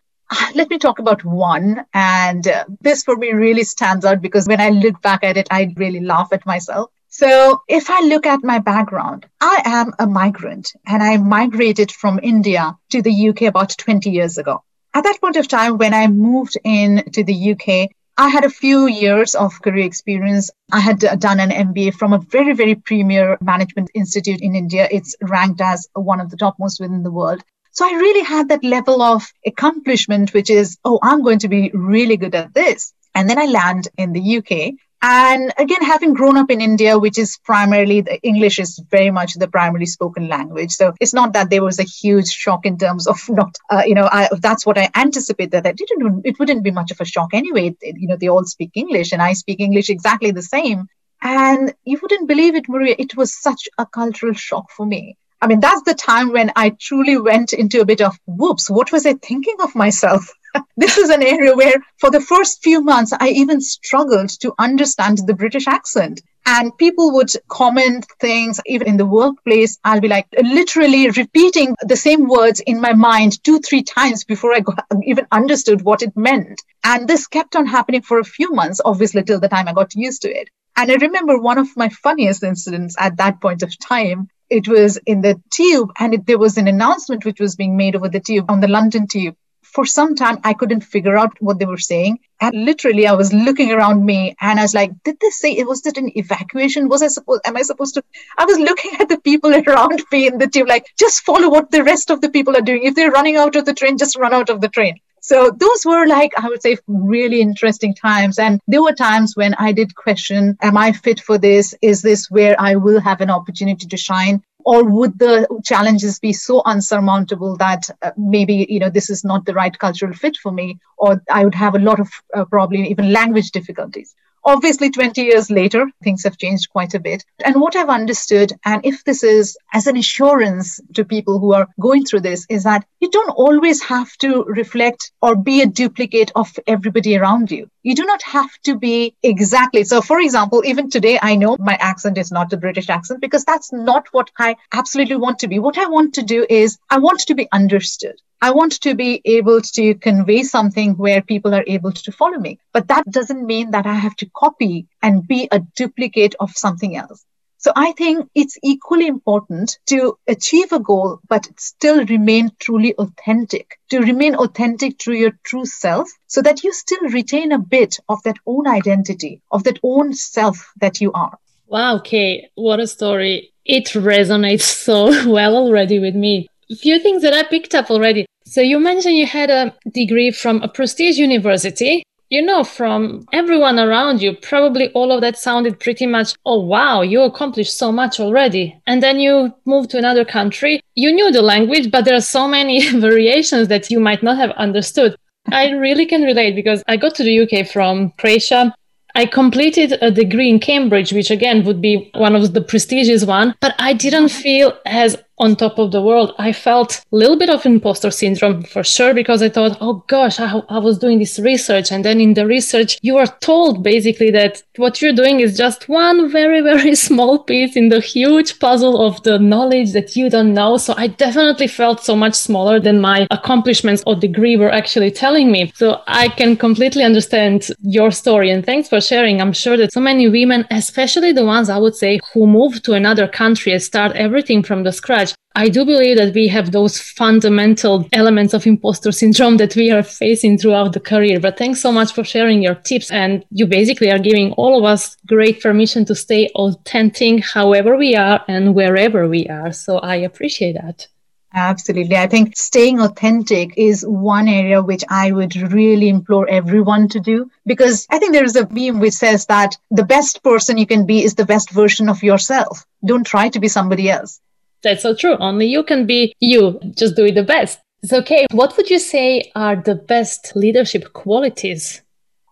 Let 0.55 0.69
me 0.69 0.77
talk 0.77 0.99
about 0.99 1.23
one. 1.23 1.85
And 1.93 2.47
uh, 2.47 2.65
this 2.81 3.03
for 3.03 3.15
me 3.15 3.31
really 3.31 3.63
stands 3.63 4.05
out 4.05 4.21
because 4.21 4.47
when 4.47 4.61
I 4.61 4.69
look 4.69 5.01
back 5.01 5.23
at 5.23 5.37
it, 5.37 5.47
I 5.51 5.73
really 5.75 5.99
laugh 5.99 6.29
at 6.31 6.45
myself. 6.45 6.91
So 7.09 7.61
if 7.69 7.89
I 7.89 8.01
look 8.01 8.25
at 8.25 8.43
my 8.43 8.59
background, 8.59 9.25
I 9.39 9.61
am 9.63 9.93
a 9.99 10.05
migrant 10.05 10.73
and 10.85 11.01
I 11.01 11.15
migrated 11.17 11.91
from 11.91 12.19
India 12.21 12.75
to 12.89 13.01
the 13.01 13.29
UK 13.29 13.43
about 13.43 13.77
20 13.77 14.09
years 14.09 14.37
ago. 14.37 14.63
At 14.93 15.05
that 15.05 15.21
point 15.21 15.37
of 15.37 15.47
time, 15.47 15.77
when 15.77 15.93
I 15.93 16.07
moved 16.07 16.57
in 16.63 17.03
to 17.13 17.23
the 17.23 17.51
UK, 17.51 17.89
I 18.17 18.29
had 18.29 18.45
a 18.45 18.49
few 18.49 18.87
years 18.87 19.35
of 19.35 19.61
career 19.61 19.85
experience. 19.85 20.49
I 20.71 20.79
had 20.79 20.99
done 20.99 21.39
an 21.39 21.51
MBA 21.51 21.95
from 21.95 22.13
a 22.13 22.19
very, 22.19 22.53
very 22.53 22.75
premier 22.75 23.37
management 23.41 23.91
institute 23.93 24.41
in 24.41 24.55
India. 24.55 24.87
It's 24.89 25.15
ranked 25.21 25.59
as 25.59 25.87
one 25.93 26.21
of 26.21 26.29
the 26.29 26.37
topmost 26.37 26.79
within 26.79 27.03
the 27.03 27.11
world. 27.11 27.43
So 27.75 27.85
I 27.85 27.91
really 27.91 28.23
had 28.23 28.49
that 28.49 28.63
level 28.63 29.01
of 29.01 29.23
accomplishment, 29.45 30.33
which 30.33 30.49
is, 30.49 30.77
oh, 30.83 30.99
I'm 31.03 31.21
going 31.21 31.39
to 31.39 31.49
be 31.49 31.71
really 31.73 32.17
good 32.17 32.33
at 32.33 32.53
this. 32.53 32.93
And 33.13 33.29
then 33.29 33.37
I 33.37 33.45
land 33.45 33.87
in 33.97 34.13
the 34.13 34.37
UK 34.37 34.73
and 35.07 35.53
again, 35.59 35.83
having 35.83 36.15
grown 36.15 36.35
up 36.35 36.49
in 36.49 36.61
India, 36.61 36.97
which 36.97 37.19
is 37.19 37.37
primarily 37.43 38.01
the 38.01 38.19
English 38.23 38.57
is 38.57 38.81
very 38.89 39.11
much 39.11 39.35
the 39.35 39.47
primary 39.47 39.85
spoken 39.85 40.27
language. 40.27 40.71
So 40.71 40.95
it's 40.99 41.13
not 41.13 41.33
that 41.33 41.51
there 41.51 41.63
was 41.63 41.77
a 41.77 41.83
huge 41.83 42.27
shock 42.27 42.65
in 42.65 42.79
terms 42.79 43.05
of 43.05 43.19
not, 43.29 43.55
uh, 43.69 43.83
you 43.85 43.93
know, 43.93 44.09
I, 44.11 44.29
that's 44.39 44.65
what 44.65 44.79
I 44.79 44.89
anticipated 44.95 45.61
that 45.63 45.79
it 45.79 45.87
didn't, 45.87 46.25
it 46.25 46.39
wouldn't 46.39 46.63
be 46.63 46.71
much 46.71 46.89
of 46.89 46.99
a 46.99 47.05
shock 47.05 47.35
anyway. 47.35 47.75
You 47.83 48.07
know, 48.07 48.15
they 48.15 48.29
all 48.29 48.45
speak 48.45 48.71
English 48.73 49.11
and 49.11 49.21
I 49.21 49.33
speak 49.33 49.59
English 49.59 49.91
exactly 49.91 50.31
the 50.31 50.41
same. 50.41 50.87
And 51.21 51.71
you 51.83 51.99
wouldn't 52.01 52.27
believe 52.27 52.55
it, 52.55 52.67
Maria, 52.67 52.95
it 52.97 53.15
was 53.15 53.39
such 53.39 53.69
a 53.77 53.85
cultural 53.85 54.33
shock 54.33 54.71
for 54.71 54.87
me. 54.87 55.17
I 55.41 55.47
mean, 55.47 55.59
that's 55.59 55.83
the 55.83 55.93
time 55.93 56.31
when 56.31 56.51
I 56.55 56.69
truly 56.69 57.17
went 57.17 57.53
into 57.53 57.81
a 57.81 57.85
bit 57.85 58.01
of 58.01 58.17
whoops, 58.25 58.69
what 58.69 58.91
was 58.91 59.05
I 59.05 59.13
thinking 59.13 59.57
of 59.61 59.75
myself? 59.75 60.31
this 60.77 60.97
is 60.97 61.09
an 61.09 61.21
area 61.21 61.55
where, 61.55 61.75
for 61.97 62.09
the 62.09 62.21
first 62.21 62.63
few 62.63 62.81
months, 62.81 63.13
I 63.17 63.29
even 63.29 63.61
struggled 63.61 64.29
to 64.41 64.53
understand 64.57 65.19
the 65.19 65.33
British 65.33 65.67
accent. 65.67 66.21
And 66.47 66.77
people 66.77 67.13
would 67.13 67.31
comment 67.47 68.05
things, 68.19 68.61
even 68.67 68.87
in 68.87 68.97
the 68.97 69.05
workplace. 69.05 69.79
I'll 69.83 69.99
be 69.99 70.07
like 70.07 70.27
literally 70.41 71.09
repeating 71.09 71.75
the 71.81 71.95
same 71.95 72.27
words 72.27 72.59
in 72.59 72.79
my 72.79 72.93
mind 72.93 73.43
two, 73.43 73.59
three 73.59 73.81
times 73.81 74.23
before 74.23 74.53
I 74.53 74.59
got, 74.59 74.85
even 75.03 75.25
understood 75.31 75.81
what 75.81 76.03
it 76.03 76.15
meant. 76.15 76.61
And 76.83 77.07
this 77.07 77.27
kept 77.27 77.55
on 77.55 77.65
happening 77.65 78.03
for 78.03 78.19
a 78.19 78.23
few 78.23 78.51
months, 78.51 78.79
obviously, 78.85 79.23
till 79.23 79.39
the 79.39 79.49
time 79.49 79.67
I 79.67 79.73
got 79.73 79.95
used 79.95 80.21
to 80.21 80.29
it. 80.29 80.49
And 80.77 80.91
I 80.91 80.95
remember 80.95 81.39
one 81.39 81.57
of 81.57 81.75
my 81.75 81.89
funniest 81.89 82.43
incidents 82.43 82.95
at 82.99 83.17
that 83.17 83.41
point 83.41 83.63
of 83.63 83.77
time. 83.79 84.29
It 84.49 84.67
was 84.67 84.97
in 85.05 85.21
the 85.21 85.41
tube, 85.51 85.91
and 85.99 86.13
it, 86.13 86.25
there 86.25 86.37
was 86.37 86.57
an 86.57 86.67
announcement 86.67 87.25
which 87.25 87.39
was 87.39 87.55
being 87.55 87.77
made 87.77 87.95
over 87.95 88.09
the 88.09 88.19
tube 88.19 88.49
on 88.49 88.59
the 88.59 88.67
London 88.67 89.07
tube 89.07 89.35
for 89.75 89.85
some 89.85 90.15
time 90.15 90.39
I 90.43 90.53
couldn't 90.53 90.81
figure 90.81 91.17
out 91.17 91.33
what 91.41 91.59
they 91.59 91.65
were 91.65 91.77
saying. 91.77 92.19
And 92.39 92.65
literally 92.65 93.07
I 93.07 93.13
was 93.13 93.33
looking 93.33 93.71
around 93.73 94.05
me 94.05 94.35
and 94.39 94.57
I 94.57 94.63
was 94.63 94.73
like, 94.73 94.91
did 95.03 95.17
they 95.19 95.29
say 95.29 95.51
it 95.51 95.67
was 95.67 95.85
it 95.85 95.97
an 95.97 96.11
evacuation? 96.17 96.87
Was 96.87 97.03
I 97.03 97.07
supposed 97.07 97.41
am 97.45 97.57
I 97.57 97.61
supposed 97.61 97.95
to 97.95 98.03
I 98.37 98.45
was 98.45 98.57
looking 98.57 98.91
at 98.99 99.09
the 99.09 99.19
people 99.19 99.53
around 99.67 100.01
me 100.11 100.27
in 100.27 100.37
the 100.37 100.47
tube, 100.47 100.69
like 100.69 100.87
just 100.97 101.23
follow 101.23 101.49
what 101.49 101.71
the 101.71 101.83
rest 101.83 102.09
of 102.09 102.21
the 102.21 102.29
people 102.29 102.55
are 102.55 102.67
doing. 102.69 102.83
If 102.83 102.95
they're 102.95 103.11
running 103.11 103.35
out 103.35 103.57
of 103.57 103.65
the 103.65 103.73
train, 103.73 103.97
just 103.97 104.17
run 104.17 104.33
out 104.33 104.49
of 104.49 104.61
the 104.61 104.69
train. 104.69 104.99
So 105.25 105.49
those 105.49 105.83
were 105.85 106.05
like, 106.05 106.33
I 106.37 106.49
would 106.49 106.61
say, 106.61 106.77
really 106.85 107.41
interesting 107.41 107.95
times. 107.95 108.37
And 108.37 108.61
there 108.67 108.83
were 108.83 108.93
times 108.93 109.35
when 109.35 109.55
I 109.55 109.71
did 109.71 109.95
question, 109.95 110.55
am 110.61 110.77
I 110.77 110.91
fit 110.91 111.19
for 111.19 111.39
this? 111.39 111.73
Is 111.81 112.03
this 112.03 112.29
where 112.29 112.55
I 112.59 112.75
will 112.75 112.99
have 112.99 113.21
an 113.21 113.31
opportunity 113.31 113.87
to 113.87 113.97
shine? 113.97 114.43
or 114.67 114.83
would 114.83 115.19
the 115.19 115.47
challenges 115.63 116.19
be 116.19 116.33
so 116.33 116.63
unsurmountable 116.65 117.55
that 117.57 117.87
uh, 118.01 118.09
maybe 118.17 118.65
you 118.67 118.79
know 118.79 118.89
this 118.89 119.11
is 119.11 119.23
not 119.23 119.45
the 119.45 119.53
right 119.53 119.77
cultural 119.77 120.11
fit 120.11 120.35
for 120.37 120.51
me 120.51 120.79
or 120.97 121.21
i 121.31 121.43
would 121.43 121.53
have 121.53 121.75
a 121.75 121.83
lot 121.87 121.99
of 121.99 122.09
uh, 122.33 122.43
probably 122.45 122.89
even 122.89 123.13
language 123.13 123.51
difficulties 123.51 124.15
Obviously, 124.47 124.91
20 124.91 125.23
years 125.23 125.49
later, 125.49 125.87
things 126.03 126.23
have 126.23 126.37
changed 126.37 126.69
quite 126.69 126.93
a 126.93 126.99
bit. 126.99 127.25
And 127.43 127.59
what 127.59 127.75
I've 127.75 127.89
understood, 127.89 128.53
and 128.63 128.85
if 128.85 129.03
this 129.03 129.23
is 129.23 129.57
as 129.73 129.87
an 129.87 129.97
assurance 129.97 130.79
to 130.93 131.03
people 131.03 131.39
who 131.39 131.53
are 131.53 131.67
going 131.79 132.05
through 132.05 132.21
this, 132.21 132.45
is 132.47 132.63
that 132.63 132.85
you 132.99 133.09
don't 133.09 133.31
always 133.31 133.81
have 133.81 134.15
to 134.17 134.43
reflect 134.43 135.11
or 135.19 135.35
be 135.35 135.61
a 135.61 135.65
duplicate 135.65 136.31
of 136.35 136.51
everybody 136.67 137.17
around 137.17 137.49
you. 137.49 137.69
You 137.81 137.95
do 137.95 138.05
not 138.05 138.21
have 138.21 138.51
to 138.65 138.77
be 138.77 139.15
exactly. 139.23 139.83
So, 139.83 140.01
for 140.01 140.19
example, 140.19 140.63
even 140.63 140.91
today, 140.91 141.17
I 141.19 141.35
know 141.35 141.57
my 141.59 141.77
accent 141.81 142.19
is 142.19 142.31
not 142.31 142.51
the 142.51 142.57
British 142.57 142.89
accent 142.89 143.21
because 143.21 143.45
that's 143.45 143.73
not 143.73 144.07
what 144.11 144.29
I 144.37 144.57
absolutely 144.71 145.15
want 145.15 145.39
to 145.39 145.47
be. 145.47 145.57
What 145.57 145.79
I 145.79 145.87
want 145.87 146.13
to 146.15 146.21
do 146.21 146.45
is 146.47 146.77
I 146.89 146.99
want 146.99 147.21
to 147.21 147.33
be 147.33 147.47
understood. 147.51 148.21
I 148.41 148.51
want 148.51 148.81
to 148.81 148.95
be 148.95 149.21
able 149.25 149.61
to 149.61 149.95
convey 149.95 150.43
something 150.43 150.93
where 150.97 151.21
people 151.21 151.53
are 151.53 151.63
able 151.67 151.91
to 151.91 152.11
follow 152.11 152.37
me. 152.37 152.59
But 152.73 152.87
that 152.89 153.09
doesn't 153.09 153.45
mean 153.45 153.71
that 153.71 153.85
I 153.85 153.93
have 153.93 154.15
to 154.17 154.29
copy 154.35 154.87
and 155.01 155.27
be 155.27 155.47
a 155.51 155.59
duplicate 155.59 156.35
of 156.39 156.51
something 156.51 156.95
else. 156.95 157.25
So 157.65 157.71
I 157.75 157.93
think 157.93 158.29
it's 158.35 158.59
equally 158.61 159.07
important 159.07 159.79
to 159.87 160.19
achieve 160.27 160.71
a 160.71 160.79
goal, 160.79 161.19
but 161.27 161.47
still 161.57 162.05
remain 162.05 162.51
truly 162.59 162.93
authentic, 162.95 163.79
to 163.89 164.01
remain 164.01 164.35
authentic 164.35 164.99
to 164.99 165.13
your 165.13 165.31
true 165.43 165.65
self 165.65 166.07
so 166.27 166.43
that 166.43 166.63
you 166.63 166.71
still 166.71 167.09
retain 167.09 167.51
a 167.51 167.57
bit 167.57 167.97
of 168.07 168.21
that 168.21 168.37
own 168.45 168.67
identity, 168.67 169.41
of 169.49 169.63
that 169.63 169.79
own 169.81 170.13
self 170.13 170.71
that 170.79 171.01
you 171.01 171.11
are. 171.13 171.39
Wow, 171.65 171.97
Kay, 171.97 172.49
what 172.53 172.79
a 172.79 172.85
story. 172.85 173.51
It 173.65 173.85
resonates 173.85 174.61
so 174.85 175.27
well 175.27 175.55
already 175.55 175.97
with 175.97 176.13
me. 176.13 176.47
Few 176.73 176.99
things 176.99 177.21
that 177.21 177.33
I 177.33 177.43
picked 177.43 177.75
up 177.75 177.91
already. 177.91 178.25
So 178.45 178.61
you 178.61 178.79
mentioned 178.79 179.17
you 179.17 179.27
had 179.27 179.49
a 179.49 179.75
degree 179.91 180.31
from 180.31 180.61
a 180.61 180.67
prestige 180.67 181.17
university. 181.17 182.03
You 182.29 182.41
know, 182.41 182.63
from 182.63 183.27
everyone 183.31 183.77
around 183.77 184.19
you, 184.19 184.35
probably 184.35 184.89
all 184.93 185.11
of 185.11 185.21
that 185.21 185.37
sounded 185.37 185.79
pretty 185.79 186.07
much, 186.07 186.33
oh, 186.43 186.59
wow, 186.59 187.03
you 187.03 187.21
accomplished 187.21 187.77
so 187.77 187.91
much 187.91 188.19
already. 188.19 188.75
And 188.87 189.03
then 189.03 189.19
you 189.19 189.53
moved 189.65 189.91
to 189.91 189.99
another 189.99 190.25
country. 190.25 190.81
You 190.95 191.13
knew 191.13 191.31
the 191.31 191.43
language, 191.43 191.91
but 191.91 192.03
there 192.03 192.15
are 192.15 192.21
so 192.21 192.47
many 192.47 192.89
variations 192.99 193.67
that 193.67 193.91
you 193.91 193.99
might 193.99 194.23
not 194.23 194.37
have 194.37 194.51
understood. 194.51 195.15
I 195.51 195.69
really 195.69 196.07
can 196.07 196.23
relate 196.23 196.55
because 196.55 196.83
I 196.87 196.97
got 196.97 197.13
to 197.15 197.23
the 197.23 197.41
UK 197.41 197.67
from 197.67 198.11
Croatia. 198.17 198.73
I 199.13 199.25
completed 199.25 199.97
a 200.01 200.11
degree 200.11 200.49
in 200.49 200.59
Cambridge, 200.59 201.13
which 201.13 201.31
again 201.31 201.63
would 201.63 201.81
be 201.81 202.09
one 202.15 202.35
of 202.35 202.53
the 202.53 202.61
prestigious 202.61 203.23
one, 203.23 203.55
but 203.61 203.73
I 203.79 203.93
didn't 203.93 204.29
feel 204.29 204.77
as 204.85 205.15
on 205.37 205.55
top 205.55 205.77
of 205.77 205.91
the 205.91 206.01
world, 206.01 206.33
I 206.37 206.53
felt 206.53 207.03
a 207.11 207.15
little 207.15 207.37
bit 207.37 207.49
of 207.49 207.65
imposter 207.65 208.11
syndrome 208.11 208.63
for 208.63 208.83
sure 208.83 209.13
because 209.13 209.41
I 209.41 209.49
thought, 209.49 209.77
oh 209.81 210.03
gosh, 210.07 210.39
I, 210.39 210.61
I, 210.69 210.79
was 210.79 210.97
doing 210.97 211.19
this 211.19 211.39
research. 211.39 211.91
And 211.91 212.05
then 212.05 212.21
in 212.21 212.33
the 212.35 212.45
research, 212.45 212.97
you 213.01 213.17
are 213.17 213.27
told 213.41 213.83
basically 213.83 214.31
that 214.31 214.63
what 214.77 215.01
you're 215.01 215.13
doing 215.13 215.39
is 215.39 215.57
just 215.57 215.89
one 215.89 216.31
very, 216.31 216.61
very 216.61 216.95
small 217.07 217.39
piece 217.39 217.75
in 217.75 217.89
the 217.89 217.99
huge 217.99 218.59
puzzle 218.59 219.05
of 219.05 219.21
the 219.23 219.39
knowledge 219.39 219.91
that 219.93 220.15
you 220.15 220.29
don't 220.29 220.53
know. 220.53 220.77
So 220.77 220.93
I 220.97 221.07
definitely 221.07 221.67
felt 221.67 222.03
so 222.03 222.15
much 222.15 222.35
smaller 222.35 222.79
than 222.79 223.01
my 223.01 223.27
accomplishments 223.31 224.03
or 224.07 224.15
degree 224.15 224.57
were 224.57 224.71
actually 224.71 225.11
telling 225.11 225.51
me. 225.51 225.71
So 225.75 226.01
I 226.07 226.29
can 226.29 226.55
completely 226.55 227.03
understand 227.03 227.67
your 227.81 228.11
story 228.11 228.51
and 228.51 228.65
thanks 228.65 228.89
for 228.89 229.01
sharing. 229.01 229.41
I'm 229.41 229.53
sure 229.53 229.77
that 229.77 229.93
so 229.93 229.99
many 230.01 230.29
women, 230.29 230.65
especially 230.71 231.31
the 231.31 231.45
ones 231.45 231.69
I 231.69 231.77
would 231.77 231.95
say 231.95 232.19
who 232.33 232.47
move 232.47 232.81
to 232.83 232.93
another 232.93 233.27
country 233.27 233.73
and 233.73 233.81
start 233.81 234.11
everything 234.15 234.63
from 234.63 234.83
the 234.83 234.91
scratch, 234.91 235.24
I 235.57 235.69
do 235.69 235.85
believe 235.85 236.17
that 236.17 236.33
we 236.33 236.49
have 236.49 236.71
those 236.71 236.99
fundamental 236.99 238.07
elements 238.11 238.53
of 238.53 238.67
imposter 238.67 239.13
syndrome 239.13 239.55
that 239.57 239.75
we 239.75 239.89
are 239.89 240.03
facing 240.03 240.57
throughout 240.57 240.91
the 240.91 240.99
career. 240.99 241.39
But 241.39 241.57
thanks 241.57 241.81
so 241.81 241.93
much 241.93 242.11
for 242.13 242.25
sharing 242.25 242.61
your 242.61 242.75
tips. 242.75 243.09
And 243.09 243.45
you 243.51 243.65
basically 243.65 244.11
are 244.11 244.19
giving 244.19 244.51
all 244.53 244.77
of 244.77 244.83
us 244.83 245.15
great 245.25 245.61
permission 245.61 246.03
to 246.05 246.15
stay 246.15 246.49
authentic 246.55 247.45
however 247.45 247.95
we 247.95 248.15
are 248.15 248.43
and 248.49 248.75
wherever 248.75 249.29
we 249.29 249.47
are. 249.47 249.71
So 249.71 249.99
I 249.99 250.15
appreciate 250.15 250.73
that. 250.73 251.07
Absolutely. 251.53 252.17
I 252.17 252.27
think 252.27 252.57
staying 252.57 252.99
authentic 252.99 253.77
is 253.77 254.05
one 254.05 254.49
area 254.49 254.81
which 254.81 255.05
I 255.07 255.31
would 255.31 255.55
really 255.71 256.09
implore 256.09 256.49
everyone 256.49 257.07
to 257.09 257.21
do 257.21 257.49
because 257.65 258.05
I 258.09 258.19
think 258.19 258.33
there 258.33 258.43
is 258.43 258.57
a 258.57 258.67
meme 258.69 258.99
which 258.99 259.13
says 259.13 259.45
that 259.45 259.77
the 259.89 260.03
best 260.03 260.43
person 260.43 260.77
you 260.77 260.85
can 260.85 261.05
be 261.05 261.23
is 261.23 261.35
the 261.35 261.45
best 261.45 261.69
version 261.69 262.09
of 262.09 262.23
yourself. 262.23 262.85
Don't 263.05 263.25
try 263.25 263.47
to 263.47 263.59
be 263.61 263.69
somebody 263.69 264.09
else. 264.09 264.41
That's 264.85 265.01
so 265.01 265.15
true. 265.15 265.35
Only 265.37 265.65
you 265.65 265.81
can 265.83 266.05
be 266.05 266.35
you. 266.39 266.79
Just 266.95 267.15
do 267.15 267.25
it 267.25 267.33
the 267.33 267.41
best. 267.41 267.79
It's 268.03 268.13
okay. 268.13 268.45
What 268.51 268.77
would 268.77 268.87
you 268.87 268.99
say 268.99 269.51
are 269.55 269.75
the 269.75 269.95
best 269.95 270.55
leadership 270.55 271.11
qualities? 271.11 272.03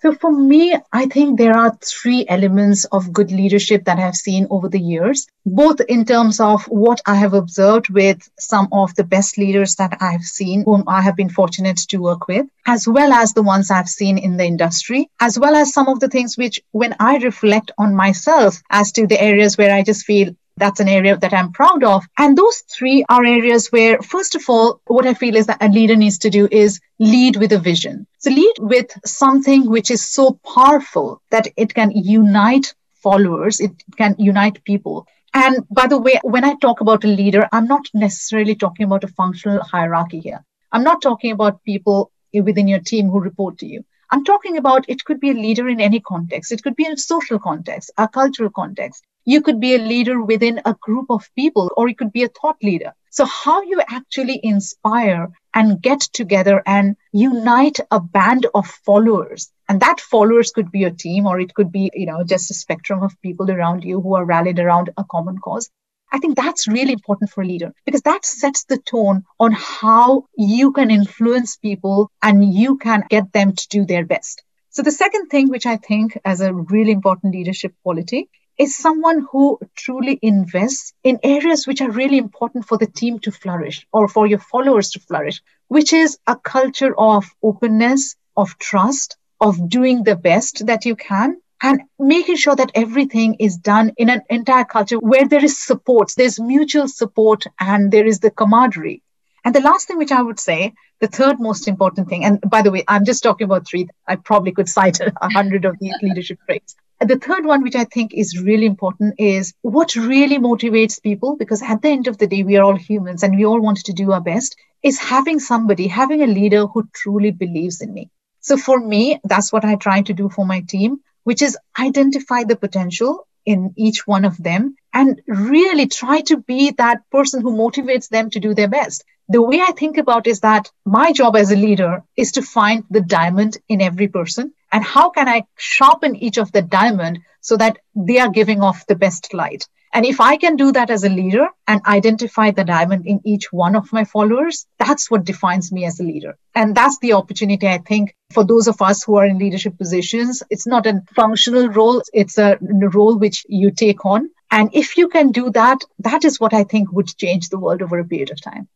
So, 0.01 0.15
for 0.15 0.31
me, 0.31 0.75
I 0.91 1.05
think 1.05 1.37
there 1.37 1.55
are 1.55 1.77
three 1.81 2.25
elements 2.27 2.85
of 2.85 3.13
good 3.13 3.31
leadership 3.31 3.85
that 3.85 3.99
I've 3.99 4.15
seen 4.15 4.47
over 4.49 4.67
the 4.67 4.79
years, 4.79 5.27
both 5.45 5.79
in 5.81 6.05
terms 6.05 6.39
of 6.39 6.63
what 6.65 7.01
I 7.05 7.15
have 7.15 7.35
observed 7.35 7.89
with 7.89 8.27
some 8.39 8.67
of 8.71 8.95
the 8.95 9.03
best 9.03 9.37
leaders 9.37 9.75
that 9.75 9.95
I've 10.01 10.23
seen, 10.23 10.63
whom 10.65 10.85
I 10.87 11.01
have 11.01 11.15
been 11.15 11.29
fortunate 11.29 11.77
to 11.89 11.97
work 11.99 12.27
with, 12.27 12.47
as 12.65 12.87
well 12.87 13.13
as 13.13 13.33
the 13.33 13.43
ones 13.43 13.69
I've 13.69 13.87
seen 13.87 14.17
in 14.17 14.37
the 14.37 14.45
industry, 14.45 15.07
as 15.21 15.37
well 15.37 15.55
as 15.55 15.71
some 15.71 15.87
of 15.87 15.99
the 15.99 16.09
things 16.09 16.35
which, 16.35 16.59
when 16.71 16.95
I 16.99 17.17
reflect 17.17 17.71
on 17.77 17.95
myself 17.95 18.59
as 18.71 18.91
to 18.93 19.05
the 19.05 19.21
areas 19.21 19.55
where 19.57 19.73
I 19.73 19.83
just 19.83 20.03
feel 20.03 20.35
that's 20.57 20.79
an 20.79 20.87
area 20.87 21.17
that 21.17 21.33
I'm 21.33 21.51
proud 21.51 21.83
of. 21.83 22.05
And 22.17 22.37
those 22.37 22.63
three 22.71 23.03
are 23.09 23.25
areas 23.25 23.71
where, 23.71 24.01
first 24.01 24.35
of 24.35 24.43
all, 24.47 24.81
what 24.87 25.07
I 25.07 25.13
feel 25.13 25.35
is 25.35 25.47
that 25.47 25.61
a 25.61 25.69
leader 25.69 25.95
needs 25.95 26.19
to 26.19 26.29
do 26.29 26.47
is 26.51 26.79
lead 26.99 27.37
with 27.37 27.51
a 27.53 27.59
vision. 27.59 28.07
So 28.19 28.29
lead 28.29 28.55
with 28.59 28.91
something 29.05 29.69
which 29.69 29.89
is 29.91 30.05
so 30.05 30.39
powerful 30.55 31.21
that 31.31 31.47
it 31.57 31.73
can 31.73 31.91
unite 31.91 32.73
followers, 32.93 33.59
it 33.59 33.71
can 33.97 34.15
unite 34.17 34.63
people. 34.63 35.07
And 35.33 35.67
by 35.71 35.87
the 35.87 35.99
way, 35.99 36.19
when 36.23 36.45
I 36.45 36.55
talk 36.55 36.81
about 36.81 37.03
a 37.03 37.07
leader, 37.07 37.47
I'm 37.51 37.67
not 37.67 37.85
necessarily 37.93 38.55
talking 38.55 38.85
about 38.85 39.03
a 39.03 39.07
functional 39.07 39.63
hierarchy 39.63 40.19
here. 40.19 40.45
I'm 40.71 40.83
not 40.83 41.01
talking 41.01 41.31
about 41.31 41.63
people 41.63 42.11
within 42.33 42.67
your 42.67 42.79
team 42.79 43.09
who 43.09 43.19
report 43.19 43.57
to 43.59 43.65
you. 43.65 43.83
I'm 44.11 44.23
talking 44.23 44.57
about 44.57 44.85
it 44.87 45.03
could 45.05 45.19
be 45.19 45.31
a 45.31 45.33
leader 45.33 45.67
in 45.67 45.81
any 45.81 45.99
context. 45.99 46.51
It 46.51 46.61
could 46.61 46.75
be 46.75 46.85
in 46.85 46.93
a 46.93 46.97
social 46.97 47.39
context, 47.39 47.91
a 47.97 48.07
cultural 48.07 48.51
context. 48.51 49.03
You 49.25 49.41
could 49.41 49.59
be 49.59 49.75
a 49.75 49.79
leader 49.79 50.21
within 50.21 50.61
a 50.65 50.75
group 50.81 51.05
of 51.09 51.29
people, 51.35 51.71
or 51.77 51.87
you 51.87 51.95
could 51.95 52.11
be 52.11 52.23
a 52.23 52.29
thought 52.29 52.57
leader. 52.61 52.93
So, 53.09 53.25
how 53.25 53.61
you 53.61 53.81
actually 53.87 54.39
inspire 54.43 55.29
and 55.53 55.81
get 55.81 56.01
together 56.01 56.61
and 56.65 56.95
unite 57.11 57.79
a 57.91 57.99
band 57.99 58.47
of 58.53 58.67
followers. 58.67 59.51
And 59.69 59.79
that 59.79 59.99
followers 59.99 60.51
could 60.51 60.71
be 60.71 60.83
a 60.83 60.91
team, 60.91 61.25
or 61.25 61.39
it 61.39 61.53
could 61.53 61.71
be, 61.71 61.91
you 61.93 62.05
know, 62.05 62.23
just 62.23 62.51
a 62.51 62.53
spectrum 62.53 63.03
of 63.03 63.21
people 63.21 63.49
around 63.49 63.83
you 63.83 64.01
who 64.01 64.15
are 64.15 64.25
rallied 64.25 64.59
around 64.59 64.89
a 64.97 65.03
common 65.03 65.37
cause. 65.37 65.69
I 66.11 66.19
think 66.19 66.35
that's 66.35 66.67
really 66.67 66.93
important 66.93 67.31
for 67.31 67.41
a 67.41 67.47
leader 67.47 67.73
because 67.85 68.01
that 68.03 68.23
sets 68.23 68.65
the 68.65 68.77
tone 68.77 69.23
on 69.39 69.51
how 69.51 70.25
you 70.37 70.71
can 70.71 70.91
influence 70.91 71.57
people 71.57 72.11
and 72.21 72.53
you 72.53 72.77
can 72.77 73.03
get 73.09 73.33
them 73.33 73.53
to 73.53 73.67
do 73.69 73.85
their 73.85 74.05
best. 74.05 74.43
So 74.69 74.83
the 74.83 74.91
second 74.91 75.29
thing, 75.29 75.49
which 75.49 75.65
I 75.65 75.77
think 75.77 76.17
as 76.23 76.41
a 76.41 76.53
really 76.53 76.91
important 76.91 77.33
leadership 77.33 77.73
quality 77.81 78.29
is 78.57 78.75
someone 78.75 79.25
who 79.31 79.59
truly 79.75 80.19
invests 80.21 80.93
in 81.03 81.19
areas 81.23 81.65
which 81.65 81.81
are 81.81 81.91
really 81.91 82.17
important 82.17 82.65
for 82.65 82.77
the 82.77 82.87
team 82.87 83.19
to 83.19 83.31
flourish 83.31 83.87
or 83.91 84.07
for 84.07 84.27
your 84.27 84.39
followers 84.39 84.91
to 84.91 84.99
flourish, 84.99 85.41
which 85.67 85.93
is 85.93 86.17
a 86.27 86.35
culture 86.35 86.93
of 86.97 87.25
openness, 87.41 88.15
of 88.37 88.57
trust, 88.59 89.17
of 89.41 89.69
doing 89.69 90.03
the 90.03 90.15
best 90.15 90.65
that 90.67 90.85
you 90.85 90.95
can 90.95 91.41
and 91.61 91.81
making 91.97 92.35
sure 92.35 92.55
that 92.55 92.71
everything 92.75 93.35
is 93.39 93.57
done 93.57 93.91
in 93.97 94.09
an 94.09 94.21
entire 94.29 94.65
culture 94.65 94.97
where 94.97 95.27
there 95.27 95.43
is 95.43 95.59
support, 95.59 96.11
there's 96.17 96.39
mutual 96.39 96.87
support, 96.87 97.45
and 97.59 97.91
there 97.91 98.05
is 98.05 98.19
the 98.19 98.29
camaraderie. 98.29 99.01
And 99.45 99.55
the 99.55 99.61
last 99.61 99.87
thing 99.87 99.97
which 99.97 100.11
I 100.11 100.21
would 100.21 100.39
say, 100.39 100.73
the 100.99 101.07
third 101.07 101.39
most 101.39 101.67
important 101.67 102.09
thing, 102.09 102.23
and 102.23 102.39
by 102.41 102.61
the 102.61 102.71
way, 102.71 102.83
I'm 102.87 103.05
just 103.05 103.23
talking 103.23 103.45
about 103.45 103.67
three. 103.67 103.87
I 104.07 104.17
probably 104.17 104.51
could 104.51 104.69
cite 104.69 104.99
a 105.01 105.29
hundred 105.29 105.65
of 105.65 105.77
these 105.79 105.93
leadership 106.01 106.39
traits. 106.45 106.75
The 107.05 107.19
third 107.19 107.45
one, 107.45 107.63
which 107.63 107.75
I 107.75 107.83
think 107.83 108.13
is 108.13 108.41
really 108.41 108.65
important, 108.65 109.15
is 109.17 109.53
what 109.61 109.95
really 109.95 110.37
motivates 110.37 111.01
people, 111.01 111.35
because 111.35 111.61
at 111.61 111.81
the 111.81 111.89
end 111.89 112.07
of 112.07 112.17
the 112.17 112.27
day, 112.27 112.43
we 112.43 112.55
are 112.55 112.63
all 112.63 112.75
humans 112.75 113.23
and 113.23 113.35
we 113.35 113.45
all 113.45 113.59
want 113.59 113.79
to 113.79 113.93
do 113.93 114.11
our 114.13 114.21
best, 114.21 114.55
is 114.83 114.99
having 114.99 115.39
somebody, 115.39 115.87
having 115.87 116.21
a 116.21 116.27
leader 116.27 116.65
who 116.65 116.87
truly 116.93 117.31
believes 117.31 117.81
in 117.81 117.93
me. 117.93 118.09
So 118.39 118.57
for 118.57 118.79
me, 118.79 119.19
that's 119.23 119.51
what 119.51 119.65
I 119.65 119.75
try 119.75 120.01
to 120.03 120.13
do 120.13 120.29
for 120.29 120.45
my 120.45 120.61
team, 120.61 120.99
which 121.23 121.41
is 121.41 121.57
identify 121.77 122.43
the 122.43 122.55
potential 122.55 123.27
in 123.45 123.73
each 123.75 124.07
one 124.07 124.23
of 124.23 124.37
them 124.41 124.75
and 124.93 125.21
really 125.27 125.87
try 125.87 126.21
to 126.21 126.37
be 126.37 126.71
that 126.71 127.01
person 127.11 127.41
who 127.41 127.51
motivates 127.55 128.07
them 128.09 128.29
to 128.29 128.39
do 128.39 128.53
their 128.53 128.69
best. 128.69 129.03
The 129.33 129.41
way 129.41 129.59
I 129.59 129.71
think 129.71 129.97
about 129.97 130.27
is 130.27 130.41
that 130.41 130.69
my 130.85 131.11
job 131.11 131.35
as 131.35 131.49
a 131.49 131.55
leader 131.55 132.03
is 132.15 132.33
to 132.33 132.43
find 132.43 132.83
the 132.91 133.01
diamond 133.01 133.57
in 133.67 133.81
every 133.81 134.07
person 134.07 134.53
and 134.71 134.83
how 134.83 135.09
can 135.09 135.27
I 135.27 135.45
sharpen 135.57 136.15
each 136.15 136.37
of 136.37 136.51
the 136.51 136.61
diamond 136.61 137.17
so 137.41 137.57
that 137.57 137.79
they 137.95 138.19
are 138.19 138.29
giving 138.29 138.61
off 138.61 138.85
the 138.85 138.95
best 138.95 139.33
light. 139.33 139.67
And 139.91 140.05
if 140.05 140.21
I 140.21 140.37
can 140.37 140.55
do 140.55 140.71
that 140.73 140.91
as 140.91 141.03
a 141.03 141.09
leader 141.09 141.47
and 141.67 141.81
identify 141.87 142.51
the 142.51 142.63
diamond 142.63 143.07
in 143.07 143.21
each 143.25 143.51
one 143.51 143.75
of 143.75 143.91
my 143.91 144.03
followers, 144.03 144.67
that's 144.77 145.09
what 145.09 145.25
defines 145.25 145.71
me 145.71 145.85
as 145.85 145.99
a 145.99 146.03
leader. 146.03 146.37
And 146.53 146.75
that's 146.75 146.99
the 146.99 147.13
opportunity, 147.13 147.67
I 147.67 147.79
think, 147.79 148.15
for 148.31 148.43
those 148.43 148.67
of 148.67 148.83
us 148.83 149.01
who 149.01 149.15
are 149.15 149.25
in 149.25 149.39
leadership 149.39 149.79
positions. 149.79 150.43
It's 150.51 150.67
not 150.67 150.85
a 150.85 151.01
functional 151.15 151.69
role, 151.69 152.03
it's 152.13 152.37
a 152.37 152.59
role 152.61 153.17
which 153.17 153.47
you 153.49 153.71
take 153.71 154.05
on. 154.05 154.29
And 154.51 154.69
if 154.73 154.95
you 154.95 155.07
can 155.07 155.31
do 155.31 155.49
that, 155.49 155.83
that 155.97 156.23
is 156.23 156.39
what 156.39 156.53
I 156.53 156.65
think 156.65 156.91
would 156.91 157.17
change 157.17 157.49
the 157.49 157.57
world 157.57 157.81
over 157.81 157.97
a 157.97 158.05
period 158.05 158.29
of 158.29 158.39
time. 158.39 158.67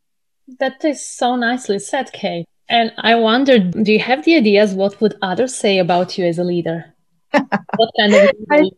That 0.59 0.83
is 0.85 1.05
so 1.05 1.35
nicely 1.35 1.79
said, 1.79 2.11
Kate. 2.13 2.45
And 2.69 2.91
I 2.97 3.15
wonder, 3.15 3.59
do 3.59 3.91
you 3.91 3.99
have 3.99 4.25
the 4.25 4.35
ideas 4.35 4.73
what 4.73 4.99
would 4.99 5.17
others 5.21 5.55
say 5.55 5.77
about 5.77 6.17
you 6.17 6.25
as 6.25 6.37
a 6.37 6.43
leader? 6.43 6.93
what 7.31 7.91
kind 7.99 8.13
of 8.13 8.31
I, 8.49 8.71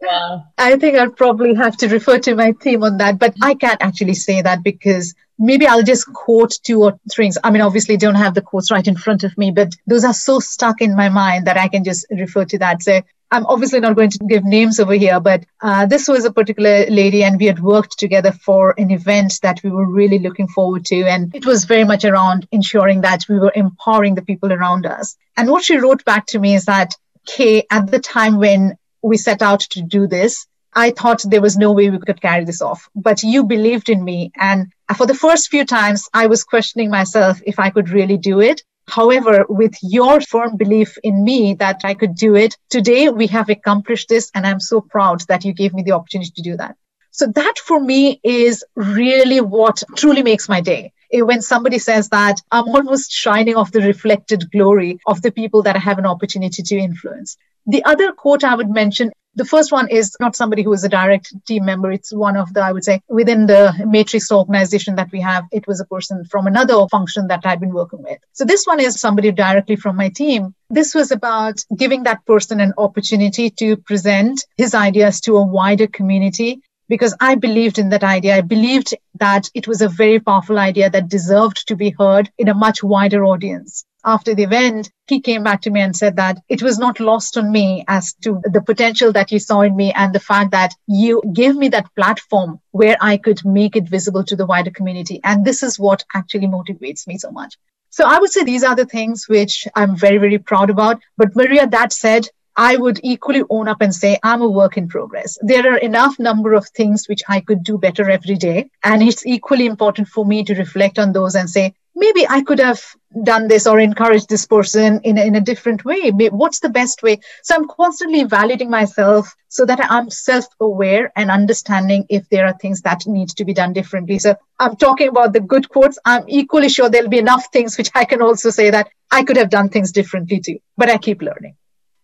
I 0.58 0.76
think 0.78 0.98
I'll 0.98 1.12
probably 1.12 1.54
have 1.54 1.78
to 1.78 1.88
refer 1.88 2.18
to 2.20 2.36
my 2.36 2.52
team 2.52 2.84
on 2.84 2.98
that, 2.98 3.20
but 3.20 3.36
I 3.42 3.54
can't 3.54 3.82
actually 3.82 4.16
say 4.16 4.42
that 4.42 4.64
because 4.64 5.14
maybe 5.38 5.68
I'll 5.68 5.84
just 5.84 6.12
quote 6.12 6.58
two 6.64 6.84
or 6.84 7.00
three. 7.12 7.32
I 7.44 7.52
mean, 7.52 7.62
obviously, 7.62 7.96
don't 7.98 8.16
have 8.16 8.34
the 8.34 8.42
quotes 8.42 8.72
right 8.72 8.86
in 8.86 8.96
front 8.96 9.24
of 9.24 9.38
me, 9.38 9.52
but 9.52 9.76
those 9.86 10.04
are 10.04 10.14
so 10.14 10.40
stuck 10.40 10.82
in 10.82 10.96
my 10.96 11.10
mind 11.10 11.46
that 11.46 11.58
I 11.58 11.68
can 11.68 11.84
just 11.84 12.08
refer 12.10 12.46
to 12.46 12.58
that. 12.60 12.82
So 12.82 13.02
I'm 13.32 13.46
obviously 13.46 13.80
not 13.80 13.96
going 13.96 14.10
to 14.10 14.20
give 14.28 14.44
names 14.44 14.80
over 14.80 14.94
here, 14.94 15.20
but 15.20 15.44
uh, 15.62 15.86
this 15.86 16.08
was 16.08 16.26
a 16.26 16.34
particular 16.34 16.86
lady, 16.90 17.24
and 17.24 17.40
we 17.40 17.46
had 17.46 17.60
worked 17.60 18.00
together 18.00 18.32
for 18.32 18.74
an 18.78 18.90
event 18.90 19.40
that 19.44 19.62
we 19.64 19.70
were 19.70 19.86
really 19.86 20.20
looking 20.20 20.48
forward 20.48 20.86
to. 20.86 21.04
And 21.04 21.34
it 21.36 21.46
was 21.46 21.66
very 21.66 21.84
much 21.84 22.06
around 22.06 22.48
ensuring 22.52 23.02
that 23.02 23.26
we 23.30 23.38
were 23.38 23.52
empowering 23.56 24.16
the 24.16 24.24
people 24.24 24.52
around 24.52 24.86
us. 24.86 25.16
And 25.38 25.50
what 25.50 25.64
she 25.64 25.78
wrote 25.78 26.04
back 26.06 26.26
to 26.28 26.40
me 26.40 26.56
is 26.56 26.66
that 26.66 26.96
okay, 27.30 27.64
at 27.70 27.92
the 27.92 28.00
time 28.00 28.38
when 28.38 28.78
we 29.02 29.18
set 29.18 29.42
out 29.42 29.62
to 29.62 29.82
do 29.82 30.08
this, 30.08 30.48
I 30.74 30.92
thought 30.92 31.24
there 31.24 31.42
was 31.42 31.58
no 31.58 31.72
way 31.72 31.90
we 31.90 32.00
could 32.00 32.22
carry 32.22 32.46
this 32.46 32.62
off. 32.62 32.90
But 32.96 33.24
you 33.24 33.44
believed 33.44 33.90
in 33.90 34.04
me. 34.04 34.32
And 34.36 34.68
for 34.96 35.06
the 35.06 35.16
first 35.16 35.50
few 35.50 35.66
times, 35.66 36.08
I 36.14 36.28
was 36.28 36.44
questioning 36.44 36.90
myself 36.90 37.42
if 37.46 37.60
I 37.60 37.70
could 37.70 37.90
really 37.90 38.18
do 38.18 38.40
it. 38.40 38.64
However, 38.90 39.46
with 39.48 39.76
your 39.82 40.20
firm 40.20 40.58
belief 40.58 40.98
in 41.04 41.24
me 41.24 41.54
that 41.56 41.82
I 41.84 41.94
could 41.94 42.16
do 42.16 42.36
it, 42.36 42.58
today 42.70 43.10
we 43.10 43.28
have 43.28 43.50
accomplished 43.50 44.10
this. 44.10 44.32
And 44.34 44.46
I'm 44.46 44.60
so 44.60 44.82
proud 44.82 45.22
that 45.28 45.46
you 45.46 45.54
gave 45.54 45.74
me 45.74 45.84
the 45.84 45.92
opportunity 45.92 46.32
to 46.36 46.42
do 46.42 46.58
that. 46.58 46.76
So 47.12 47.28
that 47.28 47.56
for 47.58 47.80
me 47.80 48.20
is 48.24 48.64
really 48.76 49.42
what 49.42 49.84
truly 49.96 50.24
makes 50.24 50.48
my 50.48 50.62
day. 50.62 50.94
Eh, 51.12 51.22
when 51.22 51.42
somebody 51.42 51.80
says 51.80 52.10
that, 52.10 52.42
I'm 52.52 52.68
almost 52.70 53.12
shining 53.12 53.56
off 53.56 53.72
the 53.72 53.82
reflected 53.82 54.52
glory 54.52 55.00
of 55.06 55.22
the 55.22 55.32
people 55.32 55.64
that 55.64 55.76
I 55.76 55.80
have 55.80 56.00
an 56.00 56.06
opportunity 56.06 56.62
to 56.64 56.78
influence. 56.78 57.38
The 57.70 57.84
other 57.86 58.12
quote 58.14 58.44
I 58.44 58.56
would 58.56 58.72
mention 58.72 59.12
the 59.36 59.46
first 59.46 59.72
one 59.72 59.90
is 59.90 60.18
not 60.20 60.36
somebody 60.36 60.64
who 60.64 60.74
is 60.74 60.84
a 60.84 60.90
direct 60.90 61.32
team 61.46 61.66
member. 61.66 61.92
It's 61.92 62.12
one 62.12 62.36
of 62.36 62.52
the, 62.52 62.62
I 62.62 62.72
would 62.72 62.84
say, 62.84 63.00
within 63.08 63.46
the 63.46 63.76
matrix 63.86 64.32
organization 64.32 64.96
that 64.96 65.12
we 65.12 65.22
have, 65.22 65.44
it 65.52 65.68
was 65.68 65.80
a 65.80 65.86
person 65.86 66.26
from 66.26 66.48
another 66.48 66.88
function 66.88 67.28
that 67.28 67.46
I've 67.46 67.60
been 67.60 67.76
working 67.76 68.02
with. 68.02 68.18
So 68.34 68.44
this 68.44 68.66
one 68.66 68.80
is 68.80 69.00
somebody 69.00 69.32
directly 69.32 69.76
from 69.76 69.98
my 69.98 70.10
team. 70.10 70.56
This 70.72 70.96
was 70.96 71.12
about 71.12 71.64
giving 71.78 72.02
that 72.04 72.26
person 72.26 72.60
an 72.60 72.74
opportunity 72.76 73.52
to 73.52 73.78
present 73.78 74.44
his 74.58 74.74
ideas 74.74 75.22
to 75.22 75.38
a 75.38 75.46
wider 75.46 75.86
community 75.86 76.64
because 76.88 77.16
I 77.22 77.36
believed 77.36 77.78
in 77.78 77.90
that 77.90 78.04
idea. 78.04 78.38
I 78.38 78.42
believed 78.42 78.96
that 79.20 79.52
it 79.54 79.68
was 79.68 79.84
a 79.84 79.90
very 79.90 80.20
powerful 80.20 80.58
idea 80.58 80.90
that 80.90 81.08
deserved 81.08 81.68
to 81.68 81.76
be 81.76 81.92
heard 81.92 82.32
in 82.40 82.48
a 82.48 82.56
much 82.56 82.84
wider 82.84 83.24
audience. 83.26 83.86
After 84.06 84.34
the 84.34 84.44
event, 84.44 84.90
he 85.08 85.20
came 85.20 85.44
back 85.44 85.62
to 85.64 85.70
me 85.70 85.82
and 85.82 85.96
said 85.96 86.16
that 86.16 86.38
it 86.48 86.64
was 86.64 86.80
not 86.80 87.00
lost 87.00 87.38
on 87.38 87.52
me 87.52 87.84
as 87.88 88.14
to 88.24 88.42
the 88.46 88.62
potential 88.62 89.12
that 89.12 89.32
you 89.32 89.40
saw 89.40 89.62
in 89.62 89.76
me 89.76 89.92
and 89.92 90.14
the 90.14 90.20
fact 90.20 90.52
that 90.52 90.74
you 90.88 91.22
gave 91.34 91.56
me 91.56 91.68
that 91.70 91.94
platform 91.96 92.60
where 92.72 92.96
I 93.02 93.18
could 93.18 93.44
make 93.44 93.76
it 93.76 93.90
visible 93.90 94.24
to 94.24 94.36
the 94.36 94.46
wider 94.46 94.72
community. 94.72 95.20
And 95.24 95.44
this 95.44 95.64
is 95.64 95.78
what 95.78 96.06
actually 96.16 96.48
motivates 96.48 97.08
me 97.08 97.18
so 97.18 97.32
much. 97.32 97.58
So 97.90 98.06
I 98.06 98.20
would 98.20 98.32
say 98.32 98.44
these 98.44 98.64
are 98.64 98.76
the 98.76 98.86
things 98.86 99.28
which 99.28 99.68
I'm 99.76 99.98
very, 99.98 100.18
very 100.18 100.38
proud 100.38 100.70
about. 100.70 101.02
But 101.18 101.36
Maria, 101.36 101.68
that 101.68 101.92
said, 101.92 102.28
I 102.56 102.76
would 102.76 103.00
equally 103.04 103.44
own 103.50 103.68
up 103.68 103.82
and 103.82 103.96
say 103.96 104.18
I'm 104.22 104.42
a 104.42 104.50
work 104.50 104.78
in 104.78 104.88
progress. 104.90 105.38
There 105.42 105.74
are 105.74 105.78
enough 105.78 106.20
number 106.20 106.54
of 106.54 106.68
things 106.70 107.08
which 107.08 107.22
I 107.28 107.40
could 107.40 107.64
do 107.64 107.78
better 107.78 108.10
every 108.10 108.36
day. 108.36 108.70
And 108.84 109.02
it's 109.02 109.26
equally 109.26 109.66
important 109.66 110.08
for 110.08 110.26
me 110.26 110.44
to 110.44 110.56
reflect 110.56 111.00
on 111.00 111.14
those 111.14 111.36
and 111.36 111.50
say, 111.50 111.74
maybe 112.00 112.26
I 112.28 112.42
could 112.42 112.60
have 112.60 112.82
done 113.24 113.48
this 113.48 113.68
or 113.68 113.80
encouraged 113.80 114.30
this 114.30 114.46
person 114.46 115.02
in 115.04 115.18
in 115.18 115.36
a 115.36 115.42
different 115.42 115.84
way. 115.84 116.12
What's 116.12 116.60
the 116.60 116.70
best 116.70 117.04
way? 117.04 117.20
So 117.44 117.56
I'm 117.56 117.68
constantly 117.68 118.22
evaluating 118.22 118.70
myself 118.70 119.36
so 119.48 119.66
that 119.66 119.80
I'm 119.90 120.10
self-aware 120.10 121.12
and 121.16 121.32
understanding 121.32 122.06
if 122.10 122.30
there 122.30 122.46
are 122.46 122.58
things 122.62 122.82
that 122.82 123.08
need 123.08 123.30
to 123.30 123.46
be 123.46 123.54
done 123.54 123.74
differently. 123.74 124.20
So 124.20 124.36
I'm 124.60 124.76
talking 124.76 125.10
about 125.10 125.34
the 125.34 125.40
good 125.40 125.70
quotes. 125.70 126.00
I'm 126.06 126.26
equally 126.28 126.70
sure 126.70 126.90
there'll 126.90 127.10
be 127.10 127.26
enough 127.28 127.48
things 127.52 127.78
which 127.78 127.90
I 127.96 128.06
can 128.06 128.22
also 128.22 128.50
say 128.50 128.70
that 128.70 128.90
I 129.12 129.24
could 129.24 129.38
have 129.38 129.50
done 129.50 129.70
things 129.70 129.92
differently 129.92 130.40
too, 130.40 130.60
but 130.78 130.90
I 130.90 130.98
keep 130.98 131.22
learning. 131.22 131.56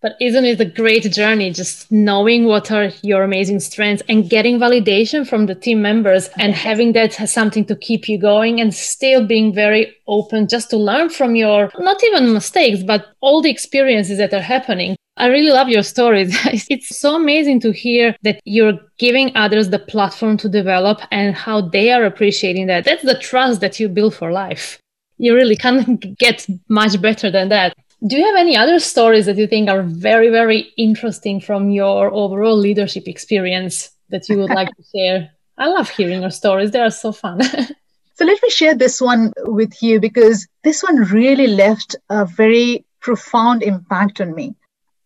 But 0.05 0.17
isn't 0.21 0.45
it 0.45 0.61
a 0.61 0.65
great 0.65 1.11
journey 1.11 1.49
just 1.49 1.91
knowing 1.91 2.45
what 2.45 2.71
are 2.71 2.91
your 3.01 3.23
amazing 3.23 3.59
strengths 3.59 4.03
and 4.07 4.29
getting 4.29 4.59
validation 4.59 5.27
from 5.27 5.47
the 5.47 5.55
team 5.55 5.81
members 5.81 6.29
and 6.37 6.53
having 6.53 6.93
that 6.93 7.19
as 7.19 7.33
something 7.33 7.65
to 7.65 7.75
keep 7.75 8.07
you 8.07 8.19
going 8.19 8.61
and 8.61 8.71
still 8.71 9.25
being 9.25 9.51
very 9.51 9.95
open 10.05 10.47
just 10.47 10.69
to 10.69 10.77
learn 10.77 11.09
from 11.09 11.33
your 11.35 11.71
not 11.79 12.03
even 12.03 12.33
mistakes, 12.33 12.83
but 12.83 13.15
all 13.21 13.41
the 13.41 13.49
experiences 13.49 14.19
that 14.19 14.31
are 14.31 14.41
happening. 14.41 14.95
I 15.17 15.25
really 15.25 15.49
love 15.49 15.69
your 15.69 15.81
stories. 15.81 16.37
It's 16.69 16.95
so 16.95 17.15
amazing 17.15 17.61
to 17.61 17.71
hear 17.71 18.15
that 18.21 18.41
you're 18.45 18.77
giving 18.99 19.35
others 19.35 19.71
the 19.71 19.79
platform 19.79 20.37
to 20.37 20.47
develop 20.47 21.01
and 21.09 21.33
how 21.33 21.61
they 21.61 21.91
are 21.91 22.05
appreciating 22.05 22.67
that. 22.67 22.85
That's 22.85 23.01
the 23.01 23.17
trust 23.17 23.59
that 23.61 23.79
you 23.79 23.89
build 23.89 24.13
for 24.13 24.31
life. 24.31 24.77
You 25.17 25.33
really 25.33 25.55
can't 25.55 26.15
get 26.19 26.45
much 26.69 27.01
better 27.01 27.31
than 27.31 27.49
that. 27.49 27.75
Do 28.05 28.17
you 28.17 28.25
have 28.27 28.35
any 28.35 28.55
other 28.55 28.77
stories 28.77 29.25
that 29.25 29.37
you 29.37 29.47
think 29.47 29.67
are 29.67 29.81
very, 29.81 30.29
very 30.29 30.71
interesting 30.77 31.41
from 31.41 31.71
your 31.71 32.13
overall 32.13 32.55
leadership 32.55 33.07
experience 33.07 33.89
that 34.09 34.29
you 34.29 34.37
would 34.37 34.51
like 34.51 34.69
to 34.69 34.83
share? 34.95 35.31
I 35.57 35.67
love 35.69 35.89
hearing 35.89 36.21
your 36.21 36.29
stories, 36.29 36.69
they 36.69 36.81
are 36.81 36.91
so 36.91 37.11
fun. 37.11 37.41
so, 38.13 38.25
let 38.25 38.43
me 38.43 38.49
share 38.49 38.75
this 38.75 39.01
one 39.01 39.33
with 39.45 39.81
you 39.81 39.99
because 39.99 40.47
this 40.63 40.83
one 40.83 40.97
really 40.97 41.47
left 41.47 41.95
a 42.09 42.25
very 42.25 42.85
profound 42.99 43.63
impact 43.63 44.21
on 44.21 44.35
me. 44.35 44.53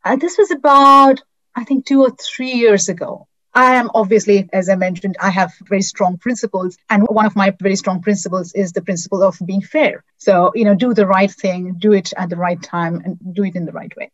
Uh, 0.04 0.18
this 0.18 0.38
was 0.38 0.52
about, 0.52 1.22
I 1.56 1.64
think, 1.64 1.86
two 1.86 2.02
or 2.02 2.12
three 2.20 2.52
years 2.52 2.90
ago. 2.90 3.29
I 3.54 3.76
am 3.76 3.90
obviously, 3.94 4.48
as 4.54 4.70
I 4.70 4.76
mentioned, 4.76 5.18
I 5.20 5.30
have 5.30 5.54
very 5.68 5.82
strong 5.82 6.18
principles. 6.18 6.78
And 6.90 7.04
one 7.04 7.26
of 7.26 7.36
my 7.36 7.54
very 7.60 7.76
strong 7.76 8.02
principles 8.02 8.54
is 8.54 8.72
the 8.72 8.82
principle 8.82 9.24
of 9.24 9.38
being 9.46 9.62
fair. 9.62 10.04
So, 10.18 10.52
you 10.56 10.66
know, 10.66 10.76
do 10.76 10.94
the 10.94 11.08
right 11.08 11.32
thing, 11.32 11.76
do 11.80 11.94
it 11.94 12.14
at 12.16 12.30
the 12.30 12.36
right 12.36 12.62
time, 12.62 13.02
and 13.04 13.18
do 13.34 13.44
it 13.44 13.56
in 13.56 13.66
the 13.66 13.72
right 13.72 13.96
way. 13.98 14.12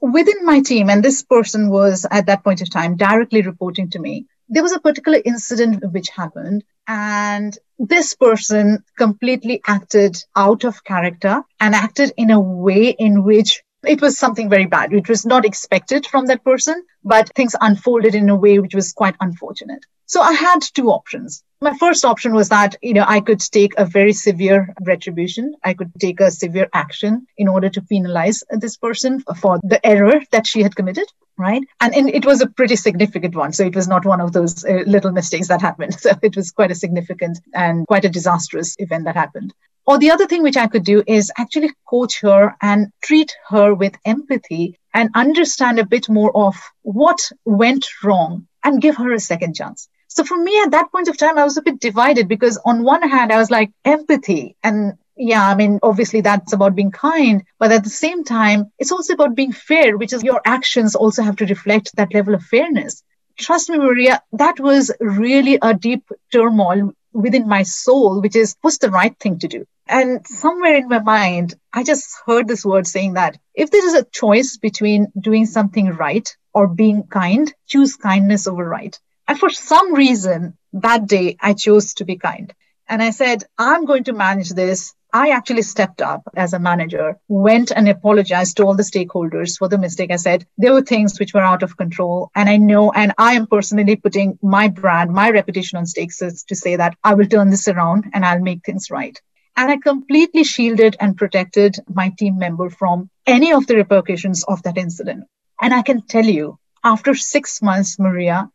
Within 0.00 0.44
my 0.44 0.60
team, 0.60 0.90
and 0.90 1.02
this 1.02 1.22
person 1.22 1.70
was 1.70 2.06
at 2.10 2.26
that 2.26 2.44
point 2.44 2.60
of 2.60 2.70
time 2.70 2.96
directly 2.96 3.40
reporting 3.40 3.90
to 3.90 3.98
me, 3.98 4.26
there 4.48 4.62
was 4.62 4.72
a 4.72 4.80
particular 4.80 5.18
incident 5.24 5.82
which 5.92 6.10
happened. 6.10 6.64
And 6.86 7.56
this 7.78 8.14
person 8.14 8.84
completely 8.98 9.62
acted 9.66 10.22
out 10.36 10.64
of 10.64 10.84
character 10.84 11.42
and 11.58 11.74
acted 11.74 12.12
in 12.18 12.30
a 12.30 12.38
way 12.38 12.90
in 12.90 13.24
which 13.24 13.62
It 13.86 14.00
was 14.00 14.18
something 14.18 14.48
very 14.48 14.66
bad. 14.66 14.92
It 14.92 15.08
was 15.08 15.24
not 15.24 15.44
expected 15.44 16.06
from 16.06 16.26
that 16.26 16.44
person, 16.44 16.82
but 17.04 17.30
things 17.34 17.54
unfolded 17.60 18.14
in 18.14 18.28
a 18.28 18.36
way 18.36 18.58
which 18.58 18.74
was 18.74 18.92
quite 18.92 19.16
unfortunate. 19.20 19.84
So 20.06 20.20
I 20.20 20.32
had 20.32 20.60
two 20.60 20.90
options. 20.90 21.42
My 21.60 21.74
first 21.78 22.04
option 22.04 22.34
was 22.34 22.50
that, 22.50 22.76
you 22.82 22.94
know, 22.94 23.04
I 23.06 23.20
could 23.20 23.40
take 23.40 23.72
a 23.78 23.86
very 23.86 24.12
severe 24.12 24.74
retribution. 24.82 25.54
I 25.64 25.74
could 25.74 25.92
take 25.98 26.20
a 26.20 26.30
severe 26.30 26.68
action 26.74 27.26
in 27.38 27.48
order 27.48 27.70
to 27.70 27.82
penalize 27.82 28.42
this 28.50 28.76
person 28.76 29.20
for 29.40 29.60
the 29.62 29.84
error 29.84 30.20
that 30.30 30.46
she 30.46 30.62
had 30.62 30.76
committed 30.76 31.06
right? 31.36 31.62
And, 31.80 31.94
it 31.94 32.24
was 32.24 32.40
a 32.40 32.46
pretty 32.46 32.76
significant 32.76 33.34
one. 33.34 33.52
So 33.52 33.64
it 33.64 33.74
was 33.74 33.88
not 33.88 34.04
one 34.04 34.20
of 34.20 34.32
those 34.32 34.64
uh, 34.64 34.84
little 34.86 35.12
mistakes 35.12 35.48
that 35.48 35.60
happened. 35.60 35.96
So 36.04 36.12
it 36.22 36.36
was 36.36 36.50
quite 36.50 36.70
a 36.70 36.74
significant 36.74 37.40
and 37.54 37.86
quite 37.86 38.04
a 38.04 38.08
disastrous 38.08 38.76
event 38.78 39.04
that 39.04 39.16
happened. 39.16 39.54
Or 39.86 39.98
the 39.98 40.10
other 40.10 40.26
thing 40.26 40.42
which 40.42 40.56
I 40.56 40.66
could 40.66 40.84
do 40.84 41.02
is 41.06 41.30
actually 41.36 41.72
coach 41.88 42.20
her 42.20 42.56
and 42.62 42.90
treat 43.02 43.34
her 43.48 43.74
with 43.74 43.96
empathy 44.04 44.78
and 44.94 45.10
understand 45.14 45.78
a 45.78 45.86
bit 45.86 46.08
more 46.08 46.34
of 46.36 46.56
what 46.82 47.20
went 47.44 47.86
wrong 48.02 48.46
and 48.62 48.80
give 48.80 48.96
her 48.96 49.12
a 49.12 49.20
second 49.20 49.54
chance. 49.54 49.88
So 50.08 50.24
for 50.24 50.38
me 50.38 50.58
at 50.62 50.70
that 50.70 50.92
point 50.92 51.08
of 51.08 51.16
time, 51.16 51.38
I 51.38 51.44
was 51.44 51.56
a 51.56 51.62
bit 51.62 51.80
divided 51.80 52.28
because 52.28 52.58
on 52.64 52.84
one 52.84 53.02
hand, 53.02 53.32
I 53.32 53.38
was 53.38 53.50
like 53.50 53.72
empathy 53.84 54.56
and 54.62 54.94
yeah, 55.16 55.48
I 55.48 55.54
mean, 55.54 55.78
obviously 55.82 56.20
that's 56.20 56.52
about 56.52 56.74
being 56.74 56.90
kind, 56.90 57.44
but 57.58 57.72
at 57.72 57.84
the 57.84 57.90
same 57.90 58.24
time, 58.24 58.72
it's 58.78 58.92
also 58.92 59.14
about 59.14 59.34
being 59.34 59.52
fair, 59.52 59.96
which 59.96 60.12
is 60.12 60.24
your 60.24 60.40
actions 60.44 60.94
also 60.94 61.22
have 61.22 61.36
to 61.36 61.46
reflect 61.46 61.94
that 61.96 62.14
level 62.14 62.34
of 62.34 62.42
fairness. 62.42 63.02
Trust 63.38 63.68
me, 63.70 63.78
Maria, 63.78 64.22
that 64.32 64.60
was 64.60 64.92
really 65.00 65.58
a 65.60 65.74
deep 65.74 66.04
turmoil 66.32 66.92
within 67.12 67.48
my 67.48 67.62
soul, 67.62 68.20
which 68.20 68.36
is 68.36 68.56
what's 68.60 68.78
the 68.78 68.90
right 68.90 69.16
thing 69.18 69.38
to 69.38 69.48
do? 69.48 69.64
And 69.86 70.26
somewhere 70.26 70.76
in 70.76 70.88
my 70.88 71.00
mind, 71.00 71.54
I 71.72 71.84
just 71.84 72.06
heard 72.26 72.48
this 72.48 72.64
word 72.64 72.86
saying 72.86 73.14
that 73.14 73.38
if 73.54 73.70
there 73.70 73.86
is 73.86 73.94
a 73.94 74.04
choice 74.04 74.56
between 74.56 75.12
doing 75.18 75.46
something 75.46 75.90
right 75.90 76.28
or 76.52 76.66
being 76.66 77.04
kind, 77.04 77.52
choose 77.66 77.96
kindness 77.96 78.46
over 78.46 78.68
right. 78.68 78.98
And 79.28 79.38
for 79.38 79.50
some 79.50 79.94
reason, 79.94 80.56
that 80.74 81.06
day 81.06 81.36
I 81.40 81.54
chose 81.54 81.94
to 81.94 82.04
be 82.04 82.16
kind. 82.16 82.52
And 82.88 83.02
I 83.02 83.10
said, 83.10 83.44
I'm 83.58 83.84
going 83.84 84.04
to 84.04 84.12
manage 84.12 84.50
this. 84.50 84.94
I 85.12 85.30
actually 85.30 85.62
stepped 85.62 86.02
up 86.02 86.22
as 86.34 86.52
a 86.52 86.58
manager, 86.58 87.16
went 87.28 87.70
and 87.70 87.88
apologized 87.88 88.56
to 88.56 88.64
all 88.64 88.74
the 88.74 88.82
stakeholders 88.82 89.56
for 89.56 89.68
the 89.68 89.78
mistake. 89.78 90.10
I 90.10 90.16
said 90.16 90.44
there 90.58 90.72
were 90.72 90.82
things 90.82 91.18
which 91.20 91.32
were 91.32 91.40
out 91.40 91.62
of 91.62 91.76
control. 91.76 92.30
And 92.34 92.48
I 92.48 92.56
know, 92.56 92.90
and 92.90 93.12
I 93.16 93.34
am 93.34 93.46
personally 93.46 93.94
putting 93.94 94.38
my 94.42 94.68
brand, 94.68 95.12
my 95.12 95.30
reputation 95.30 95.78
on 95.78 95.86
stakes 95.86 96.20
is 96.20 96.42
to 96.44 96.56
say 96.56 96.76
that 96.76 96.96
I 97.04 97.14
will 97.14 97.26
turn 97.26 97.50
this 97.50 97.68
around 97.68 98.10
and 98.12 98.24
I'll 98.24 98.40
make 98.40 98.64
things 98.64 98.90
right. 98.90 99.20
And 99.56 99.70
I 99.70 99.76
completely 99.76 100.42
shielded 100.42 100.96
and 100.98 101.16
protected 101.16 101.76
my 101.88 102.10
team 102.18 102.38
member 102.38 102.68
from 102.68 103.08
any 103.24 103.52
of 103.52 103.68
the 103.68 103.76
repercussions 103.76 104.42
of 104.44 104.64
that 104.64 104.76
incident. 104.76 105.24
And 105.62 105.72
I 105.72 105.82
can 105.82 106.02
tell 106.02 106.24
you, 106.24 106.58
after 106.82 107.14
six 107.14 107.62
months, 107.62 107.98
Maria, 108.00 108.50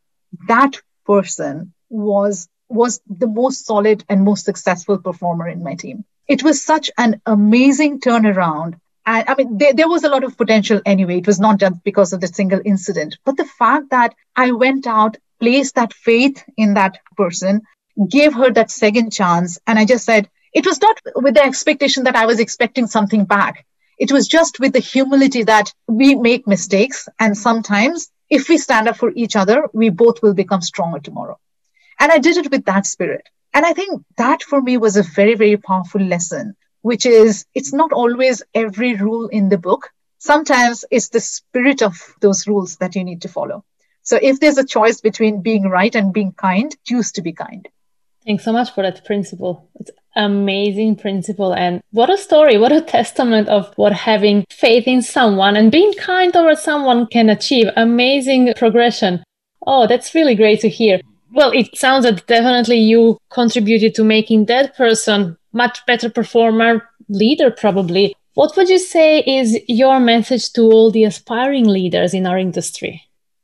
that 0.50 0.82
person 1.06 1.74
was 1.90 2.50
was 2.70 3.02
the 3.08 3.28
most 3.28 3.66
solid 3.66 4.04
and 4.10 4.24
most 4.24 4.46
successful 4.46 4.98
performer 4.98 5.48
in 5.48 5.64
my 5.64 5.76
team 5.76 6.06
it 6.30 6.44
was 6.44 6.62
such 6.64 6.92
an 6.98 7.20
amazing 7.26 8.00
turnaround. 8.00 8.80
And 9.06 9.28
I 9.28 9.34
mean, 9.36 9.58
there, 9.58 9.74
there 9.74 9.90
was 9.90 10.04
a 10.04 10.10
lot 10.10 10.24
of 10.24 10.38
potential 10.38 10.80
anyway. 10.86 11.18
It 11.18 11.28
was 11.28 11.40
not 11.40 11.60
just 11.60 11.84
because 11.84 12.14
of 12.14 12.22
the 12.22 12.28
single 12.28 12.62
incident, 12.64 13.18
but 13.26 13.36
the 13.36 13.46
fact 13.46 13.90
that 13.90 14.14
I 14.36 14.52
went 14.52 14.86
out, 14.86 15.18
placed 15.40 15.76
that 15.76 15.94
faith 15.94 16.44
in 16.56 16.76
that 16.76 17.00
person, 17.18 17.64
gave 18.08 18.34
her 18.36 18.52
that 18.52 18.70
second 18.70 19.12
chance. 19.12 19.58
And 19.66 19.80
I 19.80 19.86
just 19.86 20.06
said, 20.06 20.30
it 20.54 20.66
was 20.66 20.80
not 20.80 21.00
with 21.16 21.34
the 21.34 21.44
expectation 21.44 22.04
that 22.04 22.16
I 22.16 22.28
was 22.28 22.40
expecting 22.40 22.86
something 22.86 23.26
back. 23.26 23.66
It 23.98 24.12
was 24.12 24.28
just 24.28 24.60
with 24.60 24.74
the 24.74 24.80
humility 24.80 25.44
that 25.44 25.74
we 25.88 26.14
make 26.14 26.48
mistakes. 26.48 27.10
And 27.20 27.36
sometimes 27.36 28.12
if 28.30 28.48
we 28.48 28.60
stand 28.60 28.88
up 28.88 28.98
for 28.98 29.12
each 29.16 29.36
other, 29.36 29.68
we 29.74 29.90
both 29.90 30.22
will 30.22 30.36
become 30.36 30.62
stronger 30.62 31.00
tomorrow. 31.00 31.40
And 32.00 32.12
I 32.12 32.18
did 32.18 32.38
it 32.38 32.52
with 32.52 32.66
that 32.66 32.86
spirit. 32.86 33.28
And 33.54 33.66
I 33.66 33.74
think 33.74 34.04
that 34.18 34.44
for 34.44 34.62
me 34.62 34.78
was 34.78 34.96
a 34.96 35.04
very, 35.04 35.36
very 35.36 35.58
powerful 35.58 36.02
lesson, 36.02 36.56
which 36.82 37.06
is 37.06 37.46
it's 37.56 37.74
not 37.74 37.92
always 37.92 38.42
every 38.54 38.96
rule 38.96 39.28
in 39.28 39.50
the 39.50 39.58
book. 39.58 39.90
Sometimes 40.20 40.86
it's 40.92 41.10
the 41.10 41.20
spirit 41.20 41.82
of 41.82 41.96
those 42.22 42.48
rules 42.48 42.78
that 42.78 42.96
you 42.96 43.04
need 43.04 43.22
to 43.24 43.28
follow. 43.28 43.64
So 44.04 44.18
if 44.22 44.40
there's 44.40 44.58
a 44.58 44.66
choice 44.66 45.02
between 45.02 45.42
being 45.42 45.64
right 45.64 45.94
and 45.94 46.14
being 46.14 46.34
kind, 46.34 46.76
choose 46.86 47.12
to 47.14 47.22
be 47.22 47.34
kind. 47.34 47.68
Thanks 48.26 48.44
so 48.44 48.52
much 48.52 48.74
for 48.74 48.84
that 48.84 49.06
principle. 49.06 49.70
It's 49.76 49.92
amazing 50.16 50.96
principle 50.96 51.54
and 51.54 51.82
what 51.92 52.10
a 52.10 52.18
story, 52.18 52.58
what 52.58 52.72
a 52.72 52.82
testament 52.82 53.48
of 53.48 53.72
what 53.76 53.94
having 53.94 54.46
faith 54.50 54.88
in 54.88 55.02
someone 55.02 55.56
and 55.56 55.72
being 55.72 55.94
kind 55.94 56.34
towards 56.34 56.62
someone 56.62 57.08
can 57.08 57.30
achieve. 57.30 57.68
Amazing 57.76 58.54
progression. 58.56 59.24
Oh, 59.66 59.88
that's 59.88 60.16
really 60.16 60.36
great 60.36 60.60
to 60.62 60.70
hear. 60.70 61.00
Well, 61.32 61.52
it 61.52 61.78
sounds 61.78 62.06
that 62.06 62.26
definitely 62.26 62.78
you 62.78 63.20
contributed 63.30 63.94
to 63.96 64.04
making 64.04 64.46
that 64.46 64.76
person 64.76 65.38
much 65.54 65.86
better 65.86 66.10
performer, 66.10 66.90
leader 67.08 67.52
probably. 67.52 68.16
What 68.34 68.58
would 68.58 68.68
you 68.68 68.80
say 68.80 69.20
is 69.20 69.60
your 69.68 70.00
message 70.00 70.52
to 70.54 70.62
all 70.62 70.90
the 70.90 71.04
aspiring 71.04 71.68
leaders 71.68 72.16
in 72.16 72.26
our 72.26 72.40
industry? 72.40 73.04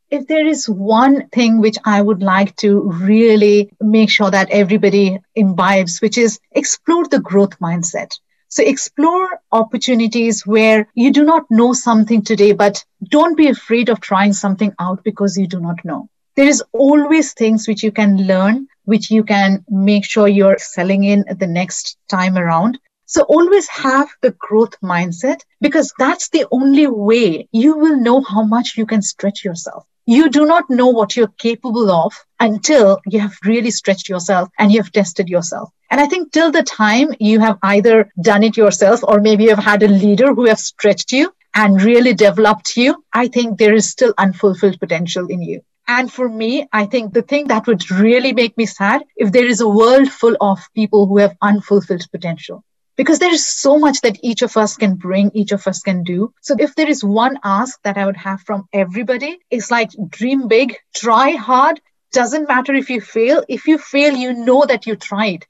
If 0.10 0.26
there 0.28 0.48
is 0.48 0.68
one 0.68 1.28
thing 1.30 1.60
which 1.60 1.78
I 1.86 2.02
would 2.02 2.24
like 2.24 2.56
to 2.58 2.82
really 2.82 3.72
make 3.80 4.10
sure 4.10 4.32
that 4.32 4.50
everybody 4.50 5.20
imbibes, 5.36 6.00
which 6.00 6.18
is 6.18 6.40
explore 6.54 7.08
the 7.08 7.20
growth 7.20 7.60
mindset. 7.60 8.18
So 8.48 8.64
explore 8.64 9.42
opportunities 9.52 10.46
where 10.46 10.88
you 10.96 11.12
do 11.12 11.24
not 11.24 11.46
know 11.52 11.74
something 11.74 12.24
today, 12.24 12.54
but 12.54 12.84
don't 13.10 13.38
be 13.38 13.48
afraid 13.48 13.90
of 13.90 14.00
trying 14.00 14.34
something 14.34 14.74
out 14.80 15.04
because 15.04 15.38
you 15.38 15.46
do 15.46 15.60
not 15.60 15.84
know 15.84 16.10
there 16.36 16.48
is 16.48 16.64
always 16.74 17.34
things 17.34 17.68
which 17.68 17.82
you 17.82 17.92
can 17.92 18.28
learn, 18.28 18.68
which 18.84 19.10
you 19.10 19.24
can 19.24 19.64
make 19.70 20.04
sure 20.04 20.28
you're 20.28 20.58
selling 20.58 21.04
in 21.04 21.24
the 21.40 21.48
next 21.48 21.98
time 22.10 22.38
around. 22.38 22.78
So 23.06 23.22
always 23.24 23.68
have 23.70 24.10
the 24.22 24.32
growth 24.32 24.80
mindset 24.82 25.42
because 25.62 25.94
that's 25.98 26.30
the 26.30 26.46
only 26.52 26.88
way 26.88 27.48
you 27.52 27.78
will 27.78 27.98
know 27.98 28.22
how 28.22 28.44
much 28.44 28.76
you 28.78 28.86
can 28.86 29.02
stretch 29.02 29.46
yourself. 29.46 29.86
You 30.08 30.30
do 30.30 30.46
not 30.46 30.70
know 30.70 30.88
what 30.88 31.16
you're 31.16 31.34
capable 31.40 31.90
of 31.90 32.14
until 32.40 33.00
you 33.08 33.20
have 33.20 33.36
really 33.44 33.72
stretched 33.72 34.10
yourself 34.10 34.50
and 34.60 34.72
you 34.72 34.82
have 34.82 34.92
tested 34.92 35.30
yourself. 35.30 35.70
And 35.90 36.02
I 36.02 36.08
think 36.08 36.32
till 36.32 36.52
the 36.52 36.64
time 36.64 37.14
you 37.20 37.40
have 37.40 37.58
either 37.64 38.12
done 38.22 38.44
it 38.44 38.58
yourself 38.58 39.02
or 39.04 39.22
maybe 39.22 39.46
you've 39.46 39.60
had 39.60 39.84
a 39.84 39.88
leader 39.88 40.34
who 40.34 40.46
have 40.46 40.60
stretched 40.60 41.12
you 41.12 41.32
and 41.56 41.82
really 41.82 42.14
developed 42.14 42.76
you, 42.76 43.04
I 43.14 43.28
think 43.30 43.58
there 43.58 43.74
is 43.74 43.90
still 43.90 44.14
unfulfilled 44.18 44.80
potential 44.80 45.28
in 45.28 45.42
you. 45.42 45.62
And 45.88 46.12
for 46.12 46.28
me, 46.28 46.68
I 46.74 46.86
think 46.86 47.14
the 47.14 47.22
thing 47.22 47.48
that 47.48 47.68
would 47.68 47.90
really 47.92 48.34
make 48.34 48.58
me 48.58 48.66
sad 48.66 49.04
if 49.16 49.32
there 49.32 49.46
is 49.46 49.62
a 49.62 49.68
world 49.68 50.10
full 50.10 50.36
of 50.42 50.60
people 50.74 51.06
who 51.06 51.18
have 51.20 51.38
unfulfilled 51.42 52.08
potential. 52.12 52.64
Because 52.96 53.20
there 53.20 53.34
is 53.34 53.46
so 53.46 53.78
much 53.78 54.02
that 54.02 54.18
each 54.24 54.42
of 54.42 54.56
us 54.56 54.78
can 54.78 54.96
bring, 54.96 55.30
each 55.34 55.52
of 55.52 55.68
us 55.68 55.82
can 55.82 56.04
do. 56.04 56.34
So 56.42 56.56
if 56.58 56.76
there 56.76 56.90
is 56.90 57.04
one 57.04 57.38
ask 57.44 57.80
that 57.84 57.98
I 57.98 58.06
would 58.06 58.16
have 58.18 58.42
from 58.42 58.68
everybody, 58.72 59.38
it's 59.52 59.70
like 59.70 59.92
dream 60.10 60.48
big, 60.48 60.78
try 60.96 61.32
hard. 61.32 61.82
Doesn't 62.14 62.48
matter 62.48 62.74
if 62.74 62.90
you 62.90 63.02
fail. 63.02 63.44
If 63.50 63.68
you 63.68 63.78
fail, 63.78 64.16
you 64.16 64.34
know 64.34 64.66
that 64.66 64.88
you 64.88 64.96
tried 64.96 65.46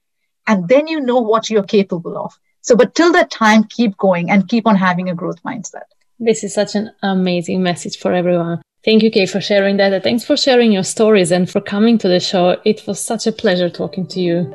and 0.46 0.68
then 0.68 0.86
you 0.88 1.00
know 1.00 1.20
what 1.20 1.48
you're 1.48 1.62
capable 1.62 2.18
of. 2.18 2.34
So, 2.62 2.74
but 2.74 2.94
till 2.94 3.12
that 3.12 3.30
time, 3.30 3.64
keep 3.64 3.96
going 3.96 4.30
and 4.30 4.48
keep 4.48 4.66
on 4.66 4.74
having 4.74 5.08
a 5.08 5.14
growth 5.14 5.42
mindset. 5.44 5.86
This 6.18 6.42
is 6.42 6.52
such 6.52 6.74
an 6.74 6.90
amazing 7.02 7.62
message 7.62 7.98
for 7.98 8.12
everyone. 8.12 8.62
Thank 8.86 9.02
you, 9.02 9.10
Kay, 9.10 9.26
for 9.26 9.40
sharing 9.40 9.78
that. 9.78 9.92
And 9.92 10.02
thanks 10.04 10.24
for 10.24 10.36
sharing 10.36 10.70
your 10.70 10.84
stories 10.84 11.32
and 11.32 11.50
for 11.50 11.60
coming 11.60 11.98
to 11.98 12.06
the 12.06 12.20
show. 12.20 12.56
It 12.64 12.86
was 12.86 13.00
such 13.00 13.26
a 13.26 13.32
pleasure 13.32 13.68
talking 13.68 14.06
to 14.06 14.20
you. 14.20 14.54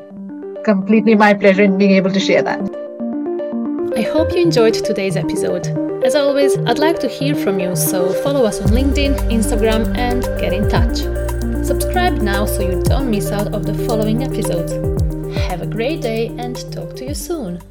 Completely 0.64 1.16
my 1.16 1.34
pleasure 1.34 1.64
in 1.64 1.78
being 1.78 1.92
able 1.92 2.12
to 2.12 2.20
share 2.20 2.42
that. 2.42 2.62
I 3.98 4.04
hope 4.04 4.32
you 4.32 4.42
enjoyed 4.42 4.74
today's 4.74 5.18
episode. 5.18 5.68
As 6.06 6.16
always, 6.16 6.58
I'd 6.60 6.80
like 6.80 6.98
to 7.02 7.10
hear 7.10 7.36
from 7.36 7.60
you, 7.60 7.76
so 7.76 8.14
follow 8.24 8.46
us 8.46 8.62
on 8.62 8.70
LinkedIn, 8.70 9.18
Instagram, 9.30 9.98
and 9.98 10.24
get 10.40 10.54
in 10.54 10.70
touch. 10.70 11.00
Subscribe 11.66 12.22
now 12.22 12.46
so 12.46 12.62
you 12.62 12.82
don't 12.84 13.12
miss 13.12 13.32
out 13.32 13.54
of 13.54 13.66
the 13.66 13.74
following 13.86 14.24
episodes. 14.24 14.72
Have 15.50 15.62
a 15.62 15.68
great 15.68 16.02
day 16.02 16.28
and 16.38 16.56
talk 16.72 16.96
to 16.96 17.06
you 17.06 17.16
soon. 17.16 17.62